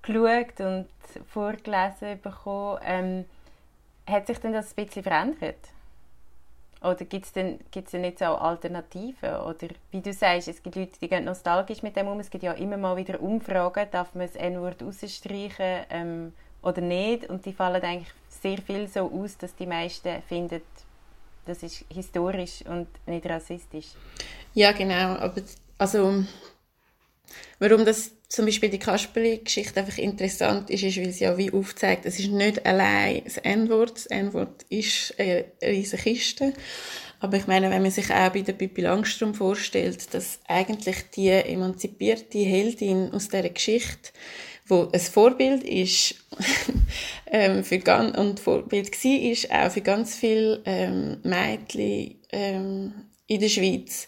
geschaut 0.03 0.61
und 0.61 0.87
vorgelesen 1.29 2.21
bekommen. 2.21 2.81
Ähm, 2.85 3.25
hat 4.07 4.27
sich 4.27 4.39
denn 4.39 4.53
das 4.53 4.77
ein 4.77 4.85
bisschen 4.85 5.03
verändert? 5.03 5.69
Oder 6.83 7.05
gibt 7.05 7.27
es 7.27 7.33
denn, 7.33 7.61
gibt's 7.71 7.91
denn 7.91 8.01
nicht 8.01 8.19
so 8.19 8.25
Alternativen? 8.25 9.37
Oder 9.37 9.69
wie 9.91 10.01
du 10.01 10.13
sagst, 10.13 10.49
es 10.49 10.63
gibt 10.63 10.77
Leute, 10.77 10.99
die 11.01 11.09
gehen 11.09 11.25
nostalgisch 11.25 11.83
mit 11.83 11.95
dem 11.95 12.09
um. 12.09 12.21
Es 12.21 12.31
gibt 12.31 12.43
ja 12.43 12.53
immer 12.53 12.79
mal 12.79 12.97
wieder 12.97 13.21
Umfragen, 13.21 13.87
darf 13.91 14.15
man 14.15 14.27
das 14.27 14.37
N-Wort 14.37 14.83
rausstreichen 14.83 15.85
ähm, 15.91 16.33
oder 16.63 16.81
nicht? 16.81 17.29
Und 17.29 17.45
die 17.45 17.53
fallen 17.53 17.83
eigentlich 17.83 18.13
sehr 18.29 18.59
viel 18.59 18.89
so 18.89 19.11
aus, 19.13 19.37
dass 19.37 19.55
die 19.55 19.67
meisten 19.67 20.23
finden, 20.23 20.63
das 21.45 21.63
ist 21.63 21.85
historisch 21.93 22.63
und 22.67 22.89
nicht 23.07 23.27
rassistisch. 23.27 23.89
Ja, 24.55 24.73
genau. 24.73 25.17
Aber 25.17 25.43
also, 25.77 26.25
warum 27.59 27.85
das 27.85 28.13
zum 28.29 28.47
Beispiel 28.47 28.69
die 28.69 28.79
Kasperli-Geschichte 28.79 29.81
einfach 29.81 29.99
interessant 29.99 30.71
ist, 30.71 30.85
ist, 30.85 30.97
weil 30.99 31.11
sie 31.11 31.25
ja 31.25 31.37
wie 31.37 31.53
aufzeigt, 31.53 32.07
es 32.07 32.21
ist 32.21 32.31
nicht 32.31 32.65
allein 32.65 33.23
das 33.25 33.39
N-Wort. 33.39 33.97
Das 33.97 34.07
N-Wort 34.07 34.65
ist 34.69 35.15
eine 35.19 35.47
riesige 35.61 36.03
Kiste. 36.03 36.53
Aber 37.19 37.37
ich 37.37 37.49
meine, 37.49 37.71
wenn 37.71 37.83
man 37.83 37.91
sich 37.91 38.11
auch 38.11 38.33
bei 38.33 38.43
der 38.43 38.55
Pippi 38.55 38.83
Langstrumpf 38.83 39.39
vorstellt, 39.39 40.15
dass 40.15 40.39
eigentlich 40.47 41.11
die 41.15 41.29
emanzipierte 41.29 42.39
Heldin 42.39 43.13
aus 43.13 43.29
dieser 43.29 43.51
Geschichte, 43.51 44.11
wo 44.67 44.89
ein 44.93 45.01
Vorbild 45.01 45.65
ist 45.65 46.15
ähm, 47.27 47.65
für 47.65 47.79
ganz, 47.79 48.17
und 48.17 48.39
Vorbild 48.41 48.93
war, 48.93 49.67
auch 49.67 49.73
für 49.73 49.81
ganz 49.81 50.15
viele 50.15 50.63
ähm, 50.65 51.19
Mädchen 51.25 52.21
ähm, 52.31 52.93
in 53.27 53.41
der 53.41 53.49
Schweiz, 53.49 54.07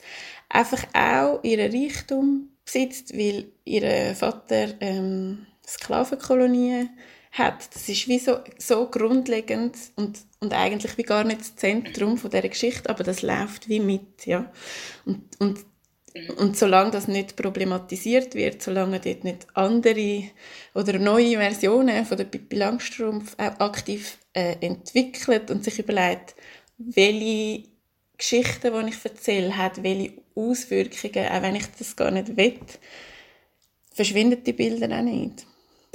einfach 0.48 0.84
auch 0.94 1.42
ihren 1.42 1.72
Reichtum 1.72 2.51
besitzt, 2.64 3.16
weil 3.16 3.52
ihr 3.64 4.14
Vater 4.14 4.74
ähm, 4.80 5.46
Sklavenkolonien 5.66 6.90
hat. 7.32 7.74
Das 7.74 7.88
ist 7.88 8.08
wie 8.08 8.18
so, 8.18 8.38
so 8.58 8.86
grundlegend 8.88 9.76
und, 9.96 10.18
und 10.40 10.52
eigentlich 10.52 10.98
wie 10.98 11.02
gar 11.02 11.24
nicht 11.24 11.40
das 11.40 11.56
Zentrum 11.56 12.18
von 12.18 12.30
dieser 12.30 12.48
Geschichte, 12.48 12.90
aber 12.90 13.04
das 13.04 13.22
läuft 13.22 13.68
wie 13.68 13.80
mit, 13.80 14.26
ja. 14.26 14.50
Und, 15.06 15.22
und, 15.40 15.64
und 16.36 16.58
solange 16.58 16.90
das 16.90 17.08
nicht 17.08 17.36
problematisiert 17.36 18.34
wird, 18.34 18.62
solange 18.62 19.00
dort 19.00 19.24
nicht 19.24 19.46
andere 19.54 20.24
oder 20.74 20.98
neue 20.98 21.38
Versionen 21.38 22.04
von 22.04 22.18
der 22.18 22.24
Pippi 22.24 22.56
Langstrumpf 22.56 23.34
auch 23.38 23.60
aktiv 23.60 24.18
äh, 24.34 24.56
entwickelt 24.60 25.50
und 25.50 25.64
sich 25.64 25.78
überlegt, 25.78 26.34
welche 26.76 27.64
Geschichten, 28.18 28.72
die 28.74 28.90
ich 28.90 29.04
erzähle, 29.04 29.56
hat 29.56 29.82
welche 29.82 30.21
Auswirkungen, 30.34 31.28
auch 31.28 31.42
wenn 31.42 31.56
ich 31.56 31.66
das 31.78 31.96
gar 31.96 32.10
nicht 32.10 32.36
will, 32.36 32.58
verschwinden 33.92 34.42
die 34.42 34.52
Bilder 34.52 34.86
auch 34.96 35.02
nicht. 35.02 35.46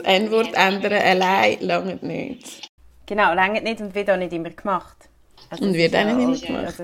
Ein 0.03 0.29
Wort 0.31 0.53
ändern 0.53 0.93
allein 0.93 1.59
lange 1.61 1.95
nicht. 2.01 2.69
Genau, 3.05 3.33
lange 3.33 3.61
nicht 3.61 3.81
und 3.81 3.95
wird 3.95 4.09
auch 4.09 4.17
nicht 4.17 4.33
immer 4.33 4.49
gemacht. 4.49 5.09
Also 5.49 5.65
und 5.65 5.73
wird 5.73 5.95
auch 5.95 6.05
nicht 6.05 6.43
immer 6.43 6.59
gemacht. 6.59 6.79
Also, 6.79 6.83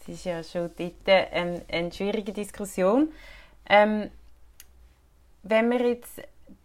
es 0.00 0.08
ist 0.08 0.24
ja 0.24 0.42
schon 0.42 0.70
dort 0.76 0.92
ähm, 1.06 1.60
eine 1.70 1.92
schwierige 1.92 2.32
Diskussion. 2.32 3.12
Ähm, 3.68 4.10
wenn 5.42 5.70
wir 5.70 5.88
jetzt 5.88 6.20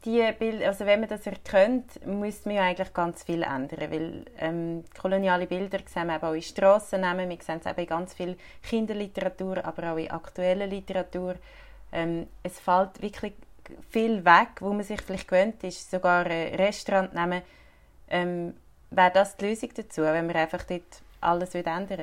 die 0.06 0.32
Bilder, 0.38 0.68
also 0.68 0.86
wenn 0.86 1.00
man 1.00 1.10
das 1.10 1.26
erkennt, 1.26 2.06
müsste 2.06 2.50
man 2.50 2.58
ja 2.58 2.64
eigentlich 2.64 2.94
ganz 2.94 3.24
viel 3.24 3.44
ändern, 3.44 3.92
weil 3.92 4.26
ähm, 4.38 4.84
koloniale 5.00 5.48
Bilder 5.48 5.80
sehen 5.86 6.08
wir 6.08 6.22
auch 6.22 6.34
in 6.34 6.42
Strassennamen, 6.42 7.30
wir 7.30 7.38
sehen 7.42 7.62
es 7.64 7.70
eben 7.70 7.80
in 7.80 7.88
ganz 7.88 8.14
viel 8.14 8.38
Kinderliteratur, 8.62 9.64
aber 9.64 9.94
auch 9.94 9.98
in 9.98 10.12
aktueller 10.12 10.68
Literatur. 10.68 11.36
Ähm, 11.92 12.28
es 12.44 12.60
fällt 12.60 13.02
wirklich 13.02 13.34
viel 13.90 14.26
weg, 14.26 14.60
wo 14.60 14.74
man 14.74 14.84
sich 14.84 15.02
vielleicht 15.02 15.28
gewöhnt 15.28 15.64
ist, 15.64 15.90
sogar 15.90 16.26
ein 16.26 16.56
Restaurant 16.56 17.14
nehmen. 17.14 17.42
Ähm, 18.10 18.54
Wäre 18.92 19.12
das 19.12 19.38
die 19.38 19.46
Lösung 19.46 19.70
dazu, 19.76 20.02
wenn 20.02 20.28
wir 20.28 20.36
einfach 20.36 20.64
dort 20.64 21.02
alles 21.22 21.56
ändern 21.56 22.02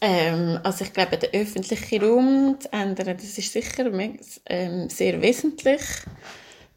Ähm, 0.00 0.58
also 0.62 0.84
ich 0.84 0.92
glaube, 0.92 1.16
der 1.16 1.30
öffentliche 1.30 2.02
Raum 2.02 2.58
zu 2.58 2.70
ändern, 2.72 3.16
das 3.16 3.38
ist 3.38 3.52
sicher 3.52 3.90
ähm, 4.46 4.90
sehr 4.90 5.22
wesentlich. 5.22 5.80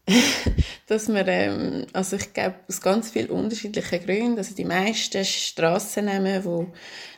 dass 0.87 1.07
man, 1.07 1.25
ähm, 1.27 1.85
also 1.93 2.15
ich 2.15 2.33
glaube, 2.33 2.55
aus 2.67 2.79
ganz 2.81 3.09
vielen 3.09 3.29
unterschiedlichen 3.29 4.05
Gründen, 4.05 4.37
also 4.37 4.53
die 4.53 4.65
meisten 4.65 5.25
Strassennamen, 5.25 6.43
die 6.43 6.67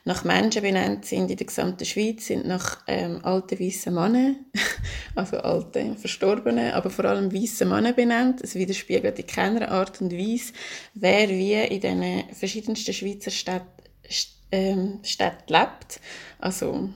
nach 0.06 0.24
Menschen 0.24 0.62
benannt 0.62 1.06
sind 1.06 1.30
in 1.30 1.38
der 1.38 1.48
gesamten 1.48 1.86
Schweiz, 1.86 2.28
sind 2.28 2.48
nach 2.48 2.84
ähm, 2.88 3.20
alten 3.24 3.60
weißen 3.60 3.94
Männern, 3.94 4.46
also 5.16 5.38
alten 5.38 5.98
Verstorbenen, 5.98 6.72
aber 6.72 6.90
vor 6.90 7.06
allem 7.06 7.34
weißen 7.34 7.68
Männern 7.68 7.96
benannt. 7.96 8.42
Es 8.42 8.56
widerspiegelt 8.56 9.20
in 9.20 9.28
keiner 9.28 9.70
Art 9.70 10.00
und 10.02 10.14
Weise, 10.14 10.54
wer 10.94 11.28
wie 11.28 11.54
in 11.54 11.82
den 11.82 12.24
verschiedensten 12.34 12.94
Schweizer 12.94 13.32
Städten 13.32 13.78
ähm, 14.52 15.00
Städten 15.04 15.54
lebt. 15.54 16.00
Also 16.40 16.90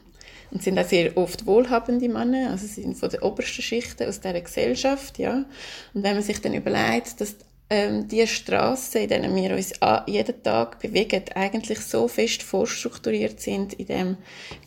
und 0.51 0.61
sind 0.61 0.77
auch 0.77 0.87
sehr 0.87 1.15
oft 1.17 1.45
wohlhabende 1.45 2.09
Männer, 2.09 2.51
also 2.51 2.67
sind 2.67 2.97
von 2.97 3.09
der 3.09 3.23
obersten 3.23 3.61
Schichten 3.61 4.07
aus 4.07 4.19
dieser 4.19 4.41
Gesellschaft, 4.41 5.17
ja. 5.17 5.45
Und 5.93 6.03
wenn 6.03 6.15
man 6.15 6.23
sich 6.23 6.41
dann 6.41 6.53
überlegt, 6.53 7.19
dass 7.21 7.35
ähm, 7.69 8.07
die 8.09 8.27
Straßen, 8.27 9.01
in 9.01 9.09
denen 9.09 9.35
wir 9.35 9.55
uns 9.55 9.73
jeden 10.05 10.43
Tag 10.43 10.79
bewegen, 10.79 11.23
eigentlich 11.35 11.79
so 11.79 12.07
fest 12.09 12.43
vorstrukturiert 12.43 13.39
sind, 13.39 13.73
in 13.73 13.85
dem 13.85 14.17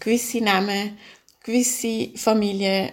gewisse 0.00 0.42
Namen, 0.42 0.96
gewisse 1.42 2.16
Familien, 2.16 2.92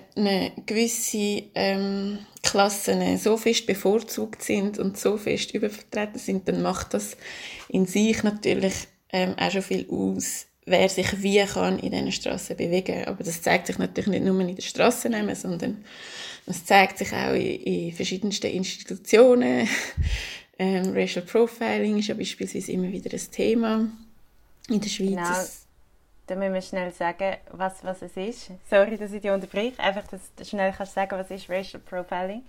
gewisse 0.66 1.44
ähm, 1.56 2.20
Klassen 2.44 3.18
so 3.18 3.38
fest 3.38 3.66
bevorzugt 3.66 4.44
sind 4.44 4.78
und 4.80 4.98
so 4.98 5.16
fest 5.16 5.54
übervertreten 5.54 6.20
sind, 6.20 6.48
dann 6.50 6.62
macht 6.62 6.94
das 6.94 7.16
in 7.70 7.86
sich 7.86 8.22
natürlich 8.24 8.74
ähm, 9.14 9.36
auch 9.40 9.52
schon 9.52 9.62
viel 9.62 9.88
aus, 9.90 10.48
wer 10.72 10.90
sich 10.90 11.22
wie 11.22 11.44
kann 11.46 11.80
in 11.80 11.92
diesen 11.92 12.12
Straßen 12.12 12.56
bewegen. 12.56 13.06
Aber 13.06 13.24
das 13.24 13.42
zeigt 13.42 13.68
sich 13.68 13.78
natürlich 13.78 14.10
nicht 14.10 14.26
nur 14.26 14.40
in 14.42 14.48
den 14.48 14.62
Straßen, 14.62 15.36
sondern 15.36 15.84
das 16.46 16.66
zeigt 16.66 16.98
sich 16.98 17.14
auch 17.14 17.34
in, 17.34 17.62
in 17.62 17.94
verschiedensten 17.94 18.48
Institutionen. 18.48 19.68
ähm, 20.60 20.94
Racial 20.94 21.26
Profiling 21.26 22.00
ist 22.00 22.08
ja 22.08 22.16
beispielsweise 22.16 22.72
immer 22.72 22.92
wieder 22.92 23.12
ein 23.12 23.32
Thema 23.32 23.88
in 24.70 24.82
der 24.82 24.90
Schweiz. 24.90 25.10
Genau. 25.10 25.38
Da 26.28 26.36
müssen 26.36 26.54
wir 26.54 26.62
schnell 26.62 26.94
sagen, 26.94 27.36
was, 27.52 27.84
was 27.84 28.02
es 28.02 28.16
ist. 28.16 28.52
Sorry, 28.70 28.98
dass 28.98 29.12
ich 29.12 29.22
dich 29.22 29.32
unterbreche. 29.32 29.78
Einfach, 29.80 30.08
dass 30.08 30.22
du 30.36 30.46
schnell 30.46 30.72
kannst 30.72 30.94
sagen, 30.94 31.18
was 31.18 31.30
ist 31.30 31.50
Racial 31.50 31.82
Profiling? 31.82 32.44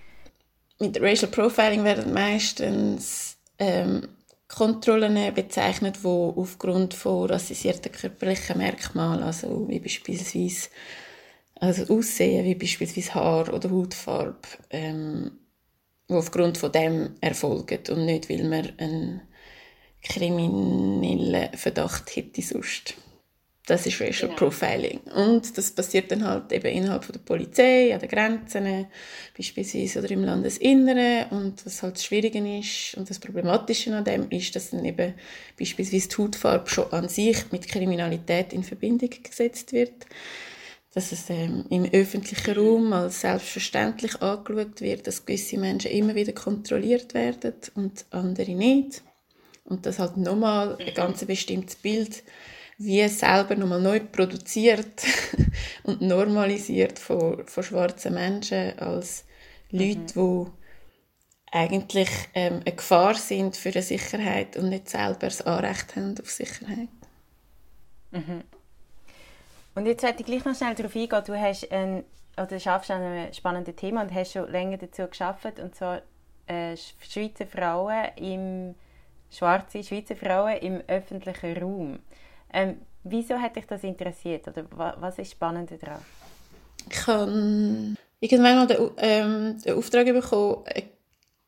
Mit 0.79 1.00
Racial 1.00 1.31
Profiling 1.31 1.85
werden 1.85 2.12
meistens 2.12 3.37
ähm, 3.59 4.09
Kontrollen 4.54 5.35
bezeichnet, 5.35 5.99
die 6.02 6.09
aufgrund 6.09 6.94
von 6.94 7.30
rassisierten 7.30 7.90
körperlichen 7.90 8.59
Merkmalen, 8.59 9.23
also 9.23 9.66
wie 9.68 9.80
beispielsweise 9.80 10.68
also 11.54 11.94
Aussehen, 11.94 12.44
wie 12.44 12.56
beispielsweise 12.56 13.14
Haar 13.14 13.54
oder 13.54 13.71
Hautfarbe, 13.71 14.37
ähm, 14.71 15.38
die 16.11 16.14
aufgrund 16.14 16.59
von 16.59 16.73
dem 16.73 17.14
erfolgen 17.21 17.78
und 17.90 18.04
nicht, 18.04 18.28
weil 18.28 18.44
man 18.44 18.73
einen 18.78 19.23
kriminellen 20.02 21.56
Verdacht 21.56 22.14
hätte 22.16 22.42
sonst. 22.42 22.94
Das 23.66 23.87
ist 23.87 24.00
Racial 24.00 24.28
genau. 24.28 24.35
Profiling. 24.35 24.99
Und 25.14 25.57
das 25.57 25.71
passiert 25.71 26.11
dann 26.11 26.25
halt 26.25 26.50
eben 26.50 26.66
innerhalb 26.66 27.04
von 27.04 27.12
der 27.12 27.21
Polizei, 27.21 27.95
an 27.95 28.00
den 28.00 28.09
Grenzen, 28.09 28.87
beispielsweise 29.37 30.00
oder 30.00 30.11
im 30.11 30.25
Landesinneren. 30.25 31.28
Und 31.31 31.64
was 31.64 31.81
halt 31.81 31.95
das 31.95 32.04
Schwierige 32.04 32.40
ist 32.59 32.97
und 32.97 33.09
das 33.09 33.21
Problematische 33.21 33.95
an 33.95 34.04
dem 34.04 34.28
ist, 34.31 34.57
dass 34.57 34.71
dann 34.71 34.85
eben 34.85 35.14
beispielsweise 35.57 36.09
die 36.09 36.16
Hautfarbe 36.16 36.69
schon 36.69 36.92
an 36.92 37.09
sich 37.09 37.52
mit 37.52 37.69
Kriminalität 37.69 38.52
in 38.52 38.64
Verbindung 38.64 39.11
gesetzt 39.23 39.73
wird. 39.73 40.07
Dass 40.92 41.12
es 41.12 41.31
ähm, 41.31 41.64
im 41.71 41.85
öffentlichen 41.85 42.59
Raum 42.59 42.92
als 42.92 43.21
selbstverständlich 43.21 44.21
angeschaut 44.21 44.81
wird, 44.81 45.07
dass 45.07 45.25
gewisse 45.25 45.57
Menschen 45.57 45.92
immer 45.92 46.16
wieder 46.16 46.33
kontrolliert 46.33 47.14
werden 47.14 47.54
und 47.76 48.07
andere 48.11 48.57
nicht. 48.57 49.02
Und 49.64 49.87
dass 49.87 50.00
halt 50.00 50.16
nochmal 50.16 50.76
ein 50.81 50.92
ganz 50.95 51.25
bestimmtes 51.25 51.76
Bild 51.76 52.25
wie 52.79 53.07
selber 53.09 53.55
nochmal 53.55 53.81
neu 53.81 54.01
produziert 54.01 55.05
und 55.85 56.01
normalisiert 56.01 56.99
von, 56.99 57.46
von 57.46 57.62
schwarzen 57.62 58.14
Menschen 58.14 58.79
als 58.79 59.25
Leute, 59.70 60.18
mhm. 60.18 60.44
die 60.46 60.51
eigentlich 61.53 62.09
ähm, 62.35 62.61
eine 62.64 62.75
Gefahr 62.75 63.14
sind 63.14 63.57
für 63.57 63.70
die 63.70 63.83
Sicherheit 63.83 64.57
und 64.57 64.70
nicht 64.70 64.88
selber 64.88 65.27
das 65.27 65.42
Anrecht 65.42 65.96
haben 65.96 66.14
auf 66.18 66.31
Sicherheit. 66.31 66.88
Mhm. 68.11 68.42
Und 69.75 69.87
jetzt 69.87 70.03
möchte 70.03 70.20
ich 70.20 70.27
gleich 70.27 70.44
noch 70.44 70.55
schnell 70.55 70.75
darauf 70.75 70.96
eingehen, 70.96 71.25
du 71.27 71.38
hast 71.38 71.70
ein, 71.70 72.05
oder 72.37 72.59
schaffst 72.59 72.90
an 72.90 73.03
einem 73.03 73.33
spannenden 73.33 73.77
Thema 73.77 74.03
und 74.03 74.14
hast 74.14 74.33
schon 74.33 74.51
länger 74.51 74.79
dazu 74.79 75.07
geschafft 75.07 75.59
und 75.59 75.75
zwar 75.75 76.03
äh, 76.46 76.77
Schweizer 76.77 77.46
Frauen 77.46 78.09
im 78.16 78.75
schwarze 79.31 79.83
Schweizer 79.83 80.16
Frauen 80.16 80.57
im 80.59 80.83
öffentlichen 80.87 81.57
Raum. 81.57 81.99
Ähm, 82.53 82.77
wieso 83.05 83.35
hat 83.41 83.57
dich 83.57 83.67
das 83.67 83.83
interessiert 83.85 84.47
oder 84.49 84.67
was 85.01 85.19
ist 85.19 85.33
spannend 85.33 85.71
daran? 85.81 86.03
Ich 86.91 87.07
habe 87.07 87.95
irgendwann 88.21 88.57
mal 88.57 88.67
den, 88.67 88.91
ähm, 88.99 89.59
den 89.65 89.75
Auftrag 89.75 90.07
bekommen, 90.07 90.65
eine 90.67 90.85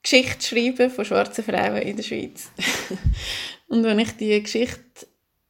Geschichte 0.02 0.38
zu 0.38 0.48
schreiben 0.48 0.90
von 0.90 1.04
schwarzen 1.04 1.44
Frauen 1.44 1.82
in 1.82 1.96
der 1.96 2.02
Schweiz. 2.02 2.50
Und 3.68 3.84
wenn 3.84 3.98
ich 3.98 4.12
diese 4.16 4.42
Geschichte 4.42 5.06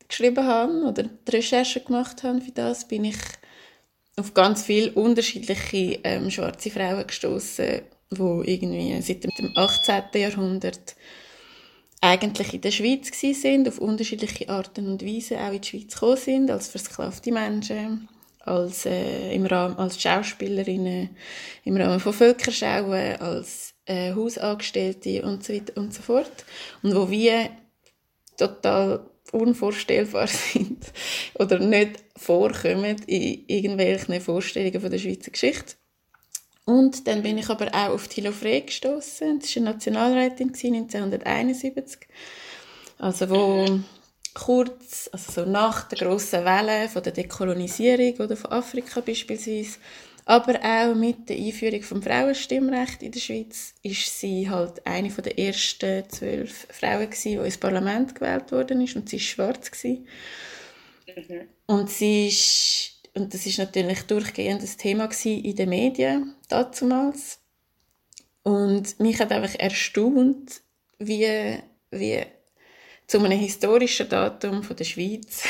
geschrieben 0.09 0.47
habe 0.47 0.73
oder 0.85 1.03
die 1.03 1.31
Recherche 1.31 1.81
gemacht 1.81 2.23
habe 2.23 2.41
für 2.41 2.53
das, 2.53 2.87
bin 2.87 3.05
ich 3.05 3.19
auf 4.17 4.33
ganz 4.33 4.63
viele 4.63 4.93
unterschiedliche 4.93 5.99
ähm, 6.05 6.31
schwarze 6.31 6.71
Frauen 6.71 7.07
gestoßen, 7.07 7.83
die 8.11 8.43
irgendwie 8.53 9.03
seit 9.03 9.25
dem 9.25 9.53
18. 9.57 10.05
Jahrhundert 10.15 10.95
eigentlich 12.05 12.53
in 12.53 12.61
der 12.61 12.71
Schweiz 12.71 13.11
sind, 13.19 13.67
auf 13.67 13.79
unterschiedliche 13.79 14.49
Arten 14.51 14.89
und 14.89 15.05
Weisen 15.05 15.39
auch 15.39 15.53
in 15.53 15.61
die 15.61 15.69
Schweiz 15.69 15.95
gekommen 15.95 16.17
sind, 16.17 16.51
als 16.51 16.69
versklavte 16.69 17.33
Menschen, 17.33 18.09
als, 18.41 18.85
äh, 18.85 19.35
im 19.35 19.47
Rahmen, 19.47 19.77
als 19.79 20.01
Schauspielerinnen, 20.01 21.17
im 21.65 21.77
Rahmen 21.77 22.01
von 22.01 22.13
Völkerschauen, 22.13 23.17
als 23.21 23.75
äh, 23.87 24.13
Hausangestellte 24.15 25.23
und 25.23 25.45
so 25.45 25.55
weiter 25.55 25.81
und 25.81 25.95
so 25.95 26.03
fort. 26.03 26.45
Und 26.83 26.95
wo 26.95 27.11
wir 27.11 27.51
total 28.37 29.09
unvorstellbar 29.33 30.27
sind 30.53 30.85
oder 31.35 31.59
nicht 31.59 32.05
vorkommen 32.17 32.97
in 33.07 33.45
irgendwelchen 33.47 34.21
Vorstellungen 34.21 34.81
von 34.81 34.91
der 34.91 34.99
Schweizer 34.99 35.31
Geschichte. 35.31 35.77
Und 36.65 37.07
dann 37.07 37.23
bin 37.23 37.37
ich 37.39 37.51
aber 37.51 37.69
auch 37.69 37.91
auf 37.91 38.09
Thilo 38.09 38.33
Frey 38.33 38.63
gestoßen. 38.63 39.39
Das 39.41 39.55
war 39.55 39.63
eine 39.63 39.71
Nationalrätin 39.73 40.49
1971. 40.49 42.01
Also 42.99 43.29
wo 43.29 43.81
kurz, 44.35 45.09
also 45.13 45.33
so 45.33 45.51
nach 45.51 45.89
der 45.89 45.99
grossen 45.99 46.45
Welle 46.45 46.89
von 46.89 47.03
der 47.03 47.13
Dekolonisierung 47.13 48.15
oder 48.19 48.37
von 48.37 48.53
Afrika 48.53 49.01
beispielsweise, 49.01 49.79
aber 50.27 50.59
auch 50.63 50.95
mit 50.95 51.29
der 51.29 51.37
Einführung 51.37 51.83
vom 51.83 52.03
Frauenstimmrecht 52.03 53.03
in 53.03 53.13
der 53.13 53.21
Schweiz 53.21 53.75
ist 53.83 54.21
sie 54.21 54.49
halt 54.49 54.85
eine 54.87 55.11
von 55.11 55.23
der 55.23 55.39
ersten 55.39 56.09
zwölf 56.09 56.67
Frauen 56.71 57.11
gewesen, 57.11 57.33
die 57.33 57.45
ins 57.45 57.59
Parlament 57.59 58.15
gewählt 58.15 58.51
worden 58.51 58.81
ist 58.81 58.97
und 58.97 59.09
sie 59.09 59.17
ist 59.17 59.25
schwarz 59.25 59.71
gewesen. 59.71 60.07
Mhm. 61.15 61.41
Und 61.67 61.91
sie 61.91 62.29
ist 62.29 62.94
und 63.15 63.33
das 63.33 63.47
ist 63.47 63.59
natürlich 63.59 64.03
durchgehend 64.03 64.63
das 64.63 64.77
Thema 64.77 65.09
in 65.25 65.57
den 65.57 65.69
Medien 65.69 66.35
damals. 66.49 67.39
Und 68.43 68.99
mich 69.01 69.21
hat 69.21 69.33
einfach 69.33 69.59
erstaunt, 69.59 70.61
wie, 70.99 71.59
wie 71.91 72.23
zu 73.07 73.19
einem 73.19 73.39
historischen 73.39 74.09
Datum 74.09 74.63
von 74.63 74.77
der 74.77 74.85
Schweiz 74.85 75.45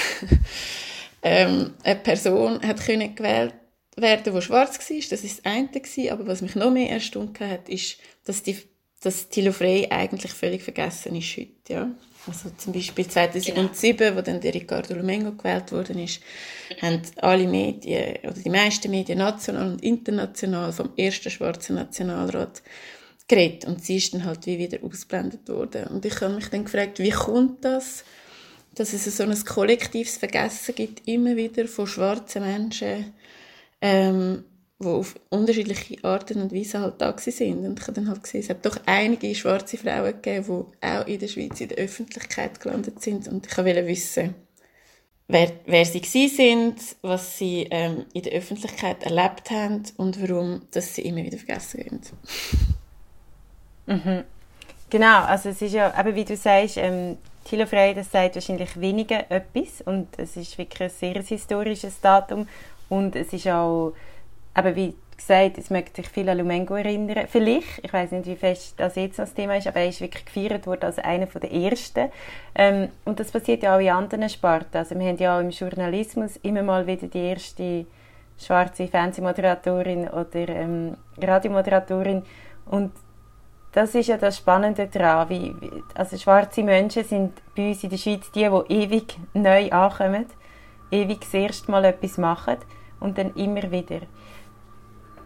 ähm, 1.22 1.74
eine 1.82 2.00
Person 2.00 2.62
hat 2.62 2.84
können 2.84 3.14
gewählt 3.14 3.54
werden, 3.96 4.34
die 4.34 4.42
schwarz 4.42 4.78
war. 4.78 4.96
Das 4.96 5.24
ist 5.24 5.38
das 5.38 5.44
eine. 5.44 6.12
Aber 6.12 6.26
was 6.26 6.42
mich 6.42 6.54
noch 6.54 6.70
mehr 6.70 6.90
erstaunt 6.90 7.40
hat, 7.40 7.68
ist, 7.68 7.96
dass, 8.24 8.42
die, 8.42 8.58
dass 9.00 9.28
Thilo 9.28 9.52
Frey 9.52 9.88
eigentlich 9.90 10.32
völlig 10.32 10.62
vergessen 10.62 11.16
ist 11.16 11.36
heute. 11.36 11.72
Ja? 11.72 11.90
Also 12.26 12.50
zum 12.56 12.72
Beispiel 12.72 13.06
2007, 13.06 13.96
genau. 13.96 14.16
wo 14.16 14.22
dann 14.22 14.40
der 14.40 14.54
Riccardo 14.54 14.94
Lumengo 14.94 15.32
gewählt 15.32 15.72
worden 15.72 15.98
ist, 15.98 16.20
haben 16.80 17.02
alle 17.16 17.46
Medien, 17.46 18.16
oder 18.22 18.32
die 18.32 18.50
meisten 18.50 18.90
Medien 18.90 19.18
national 19.18 19.72
und 19.72 19.82
international 19.82 20.72
vom 20.72 20.90
ersten 20.96 21.30
schwarzen 21.30 21.76
Nationalrat 21.76 22.62
geredet. 23.28 23.66
Und 23.66 23.84
sie 23.84 23.96
ist 23.96 24.14
dann 24.14 24.24
halt 24.24 24.46
wie 24.46 24.58
wieder 24.58 24.78
ausgeblendet 24.82 25.48
worden. 25.48 25.86
Und 25.88 26.04
ich 26.04 26.20
habe 26.20 26.34
mich 26.34 26.48
dann 26.48 26.64
gefragt, 26.64 26.98
wie 26.98 27.10
kommt 27.10 27.64
das, 27.64 28.04
dass 28.74 28.92
es 28.92 29.16
so 29.16 29.22
ein 29.22 29.44
kollektives 29.44 30.16
Vergessen 30.16 30.74
gibt, 30.74 31.06
immer 31.06 31.36
wieder 31.36 31.66
von 31.68 31.86
schwarzen 31.86 32.42
Menschen, 32.42 33.12
ähm, 33.80 34.44
die 34.80 34.86
auf 34.86 35.14
unterschiedliche 35.30 36.02
Arten 36.02 36.42
und 36.42 36.52
Weisen 36.52 36.80
halt 36.80 37.00
da 37.00 37.16
sind. 37.16 37.64
Und 37.64 37.78
ich 37.78 37.86
habe 37.86 37.92
dann 37.92 38.08
halt 38.08 38.22
gesehen, 38.22 38.40
es 38.40 38.50
hat 38.50 38.66
doch 38.66 38.76
einige 38.86 39.34
schwarze 39.34 39.76
Frauen 39.76 40.20
gegeben, 40.20 40.66
die 40.82 40.86
auch 40.86 41.06
in 41.06 41.18
der 41.18 41.28
Schweiz 41.28 41.60
in 41.60 41.68
der 41.68 41.78
Öffentlichkeit 41.78 42.60
gelandet 42.60 43.00
sind. 43.00 43.28
Und 43.28 43.46
ich 43.46 43.56
wollte 43.56 43.86
wissen, 43.86 44.34
wer, 45.28 45.52
wer 45.66 45.84
sie 45.84 46.28
sind, 46.28 46.76
was 47.02 47.38
sie 47.38 47.66
ähm, 47.70 48.04
in 48.12 48.22
der 48.22 48.32
Öffentlichkeit 48.32 49.04
erlebt 49.04 49.50
haben 49.50 49.82
und 49.96 50.20
warum 50.20 50.62
dass 50.70 50.94
sie 50.94 51.02
immer 51.02 51.22
wieder 51.24 51.38
vergessen 51.38 51.78
werden. 51.78 52.00
Mhm. 53.86 54.24
Genau, 54.90 55.24
also 55.24 55.48
es 55.48 55.60
ist 55.60 55.72
ja, 55.72 55.98
eben 55.98 56.14
wie 56.14 56.24
du 56.24 56.36
sagst, 56.36 56.76
ähm, 56.76 57.16
Thilo 57.44 57.66
Frey, 57.66 57.94
das 57.94 58.10
sagt 58.10 58.36
wahrscheinlich 58.36 58.80
weniger 58.80 59.30
etwas 59.30 59.82
und 59.84 60.08
es 60.16 60.36
ist 60.36 60.56
wirklich 60.56 60.82
ein 60.82 60.90
sehr 60.90 61.22
historisches 61.22 62.00
Datum 62.00 62.48
und 62.88 63.16
es 63.16 63.32
ist 63.32 63.48
auch, 63.48 63.92
eben 64.56 64.76
wie 64.76 64.94
gesagt, 65.16 65.58
es 65.58 65.70
möchte 65.70 66.02
sich 66.02 66.10
viel 66.10 66.28
an 66.28 66.38
Lumengo 66.38 66.74
erinnern. 66.74 67.26
Vielleicht, 67.28 67.80
ich 67.82 67.92
weiß 67.92 68.12
nicht, 68.12 68.26
wie 68.26 68.36
fest 68.36 68.74
das 68.78 68.96
jetzt 68.96 69.18
das 69.18 69.34
Thema 69.34 69.56
ist, 69.56 69.66
aber 69.66 69.80
er 69.80 69.88
ist 69.88 70.00
wirklich 70.00 70.24
gefeiert 70.24 70.66
worden 70.66 70.84
als 70.84 70.98
einer 70.98 71.26
der 71.26 71.52
ersten. 71.52 72.10
Ähm, 72.54 72.88
und 73.04 73.20
das 73.20 73.30
passiert 73.30 73.62
ja 73.62 73.76
auch 73.76 73.80
in 73.80 73.90
anderen 73.90 74.28
Sparten. 74.28 74.76
Also 74.76 74.98
wir 74.98 75.06
haben 75.06 75.18
ja 75.18 75.36
auch 75.36 75.40
im 75.40 75.50
Journalismus 75.50 76.36
immer 76.38 76.62
mal 76.62 76.86
wieder 76.86 77.06
die 77.06 77.18
erste 77.18 77.86
schwarze 78.38 78.88
Fernsehmoderatorin 78.88 80.08
oder 80.08 80.48
ähm, 80.48 80.96
Radiomoderatorin 81.20 82.22
und 82.66 82.92
das 83.72 83.94
ist 83.94 84.06
ja 84.06 84.16
das 84.16 84.36
Spannende 84.38 84.86
daran. 84.86 85.28
Wie, 85.28 85.54
also 85.94 86.16
schwarze 86.16 86.62
Menschen 86.62 87.04
sind 87.04 87.32
bei 87.56 87.68
uns 87.68 87.82
in 87.82 87.90
der 87.90 87.96
Schweiz 87.96 88.30
die, 88.30 88.48
die 88.48 88.74
ewig 88.74 89.18
neu 89.34 89.70
ankommen, 89.70 90.26
ewig 90.90 91.20
das 91.20 91.34
erste 91.34 91.70
Mal 91.70 91.84
etwas 91.84 92.16
machen 92.18 92.56
und 93.00 93.18
dann 93.18 93.34
immer 93.34 93.70
wieder. 93.72 94.00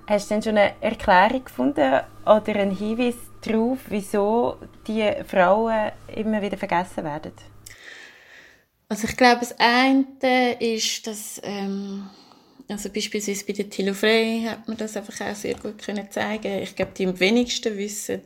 Hast 0.09 0.31
du 0.31 0.35
denn 0.35 0.42
schon 0.42 0.57
eine 0.57 0.73
Erklärung 0.81 1.44
gefunden 1.44 2.01
oder 2.25 2.57
einen 2.57 2.75
Hinweis 2.75 3.16
darauf, 3.42 3.79
wieso 3.90 4.57
die 4.87 5.07
Frauen 5.27 5.92
immer 6.16 6.40
wieder 6.40 6.57
vergessen 6.57 7.05
werden? 7.05 7.33
Also 8.88 9.07
ich 9.07 9.14
glaube, 9.18 9.40
das 9.40 9.55
eine 9.59 10.57
ist, 10.61 11.07
dass 11.07 11.38
ähm, 11.44 12.09
also 12.68 12.88
beispielsweise 12.88 13.44
bei 13.44 13.53
der 13.53 13.68
Thilo 13.68 13.92
Frey 13.92 14.47
hat 14.49 14.66
man 14.66 14.79
das 14.79 14.97
einfach 14.97 15.21
auch 15.21 15.35
sehr 15.35 15.57
gut 15.57 15.77
können 15.77 16.11
zeigen. 16.11 16.62
Ich 16.62 16.75
glaube, 16.75 16.92
die 16.97 17.07
am 17.07 17.21
wenigsten 17.21 17.77
wissen, 17.77 18.23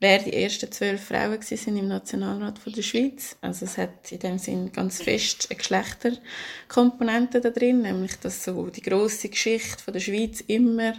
wer 0.00 0.18
die 0.20 0.32
ersten 0.32 0.70
zwölf 0.70 1.04
Frauen 1.04 1.42
sind 1.42 1.76
im 1.76 1.88
Nationalrat 1.88 2.58
von 2.58 2.72
der 2.72 2.82
Schweiz. 2.82 3.36
Also 3.40 3.64
es 3.64 3.78
hat 3.78 4.10
in 4.12 4.20
dem 4.20 4.38
Sinn 4.38 4.72
ganz 4.72 5.02
fest 5.02 5.48
eine 5.50 5.58
Geschlechterkomponente 5.58 7.40
da 7.40 7.50
drin, 7.50 7.82
nämlich 7.82 8.16
dass 8.20 8.44
so 8.44 8.68
die 8.68 8.82
große 8.82 9.28
Geschichte 9.28 9.82
von 9.82 9.92
der 9.92 10.00
Schweiz 10.00 10.40
immer 10.40 10.94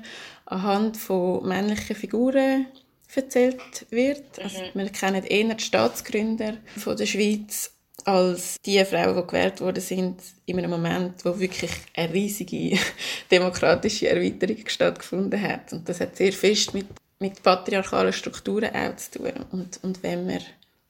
anhand 0.46 0.98
von 0.98 1.48
männlichen 1.48 1.96
Figuren 1.96 2.68
erzählt 3.16 3.86
wird. 3.90 4.40
Also 4.40 4.60
mhm. 4.60 4.80
wir 4.80 4.90
kennen 4.90 5.24
eher 5.24 5.56
die 5.56 5.64
Staatsgründer 5.64 6.58
von 6.78 6.96
der 6.96 7.06
Schweiz 7.06 7.72
als 8.06 8.58
die 8.66 8.84
Frauen, 8.86 9.16
die 9.16 9.28
gewählt 9.28 9.62
worden 9.62 9.82
sind, 9.82 10.22
in 10.46 10.58
einem 10.58 10.72
Moment, 10.72 11.26
wo 11.26 11.40
wirklich 11.40 11.72
eine 11.96 12.14
riesige 12.14 12.78
demokratische 13.32 14.10
Erweiterung 14.10 14.58
stattgefunden 14.68 15.42
hat. 15.42 15.74
Und 15.74 15.88
das 15.88 16.00
hat 16.00 16.16
sehr 16.16 16.32
fest 16.32 16.74
mit 16.74 16.88
mit 17.20 17.44
patriarchalen 17.44 18.14
Strukturen 18.14 18.74
auch 18.74 18.96
zu 18.96 19.20
tun 19.20 19.34
und, 19.52 19.84
und 19.84 20.04
wenn 20.04 20.26
man, 20.26 20.42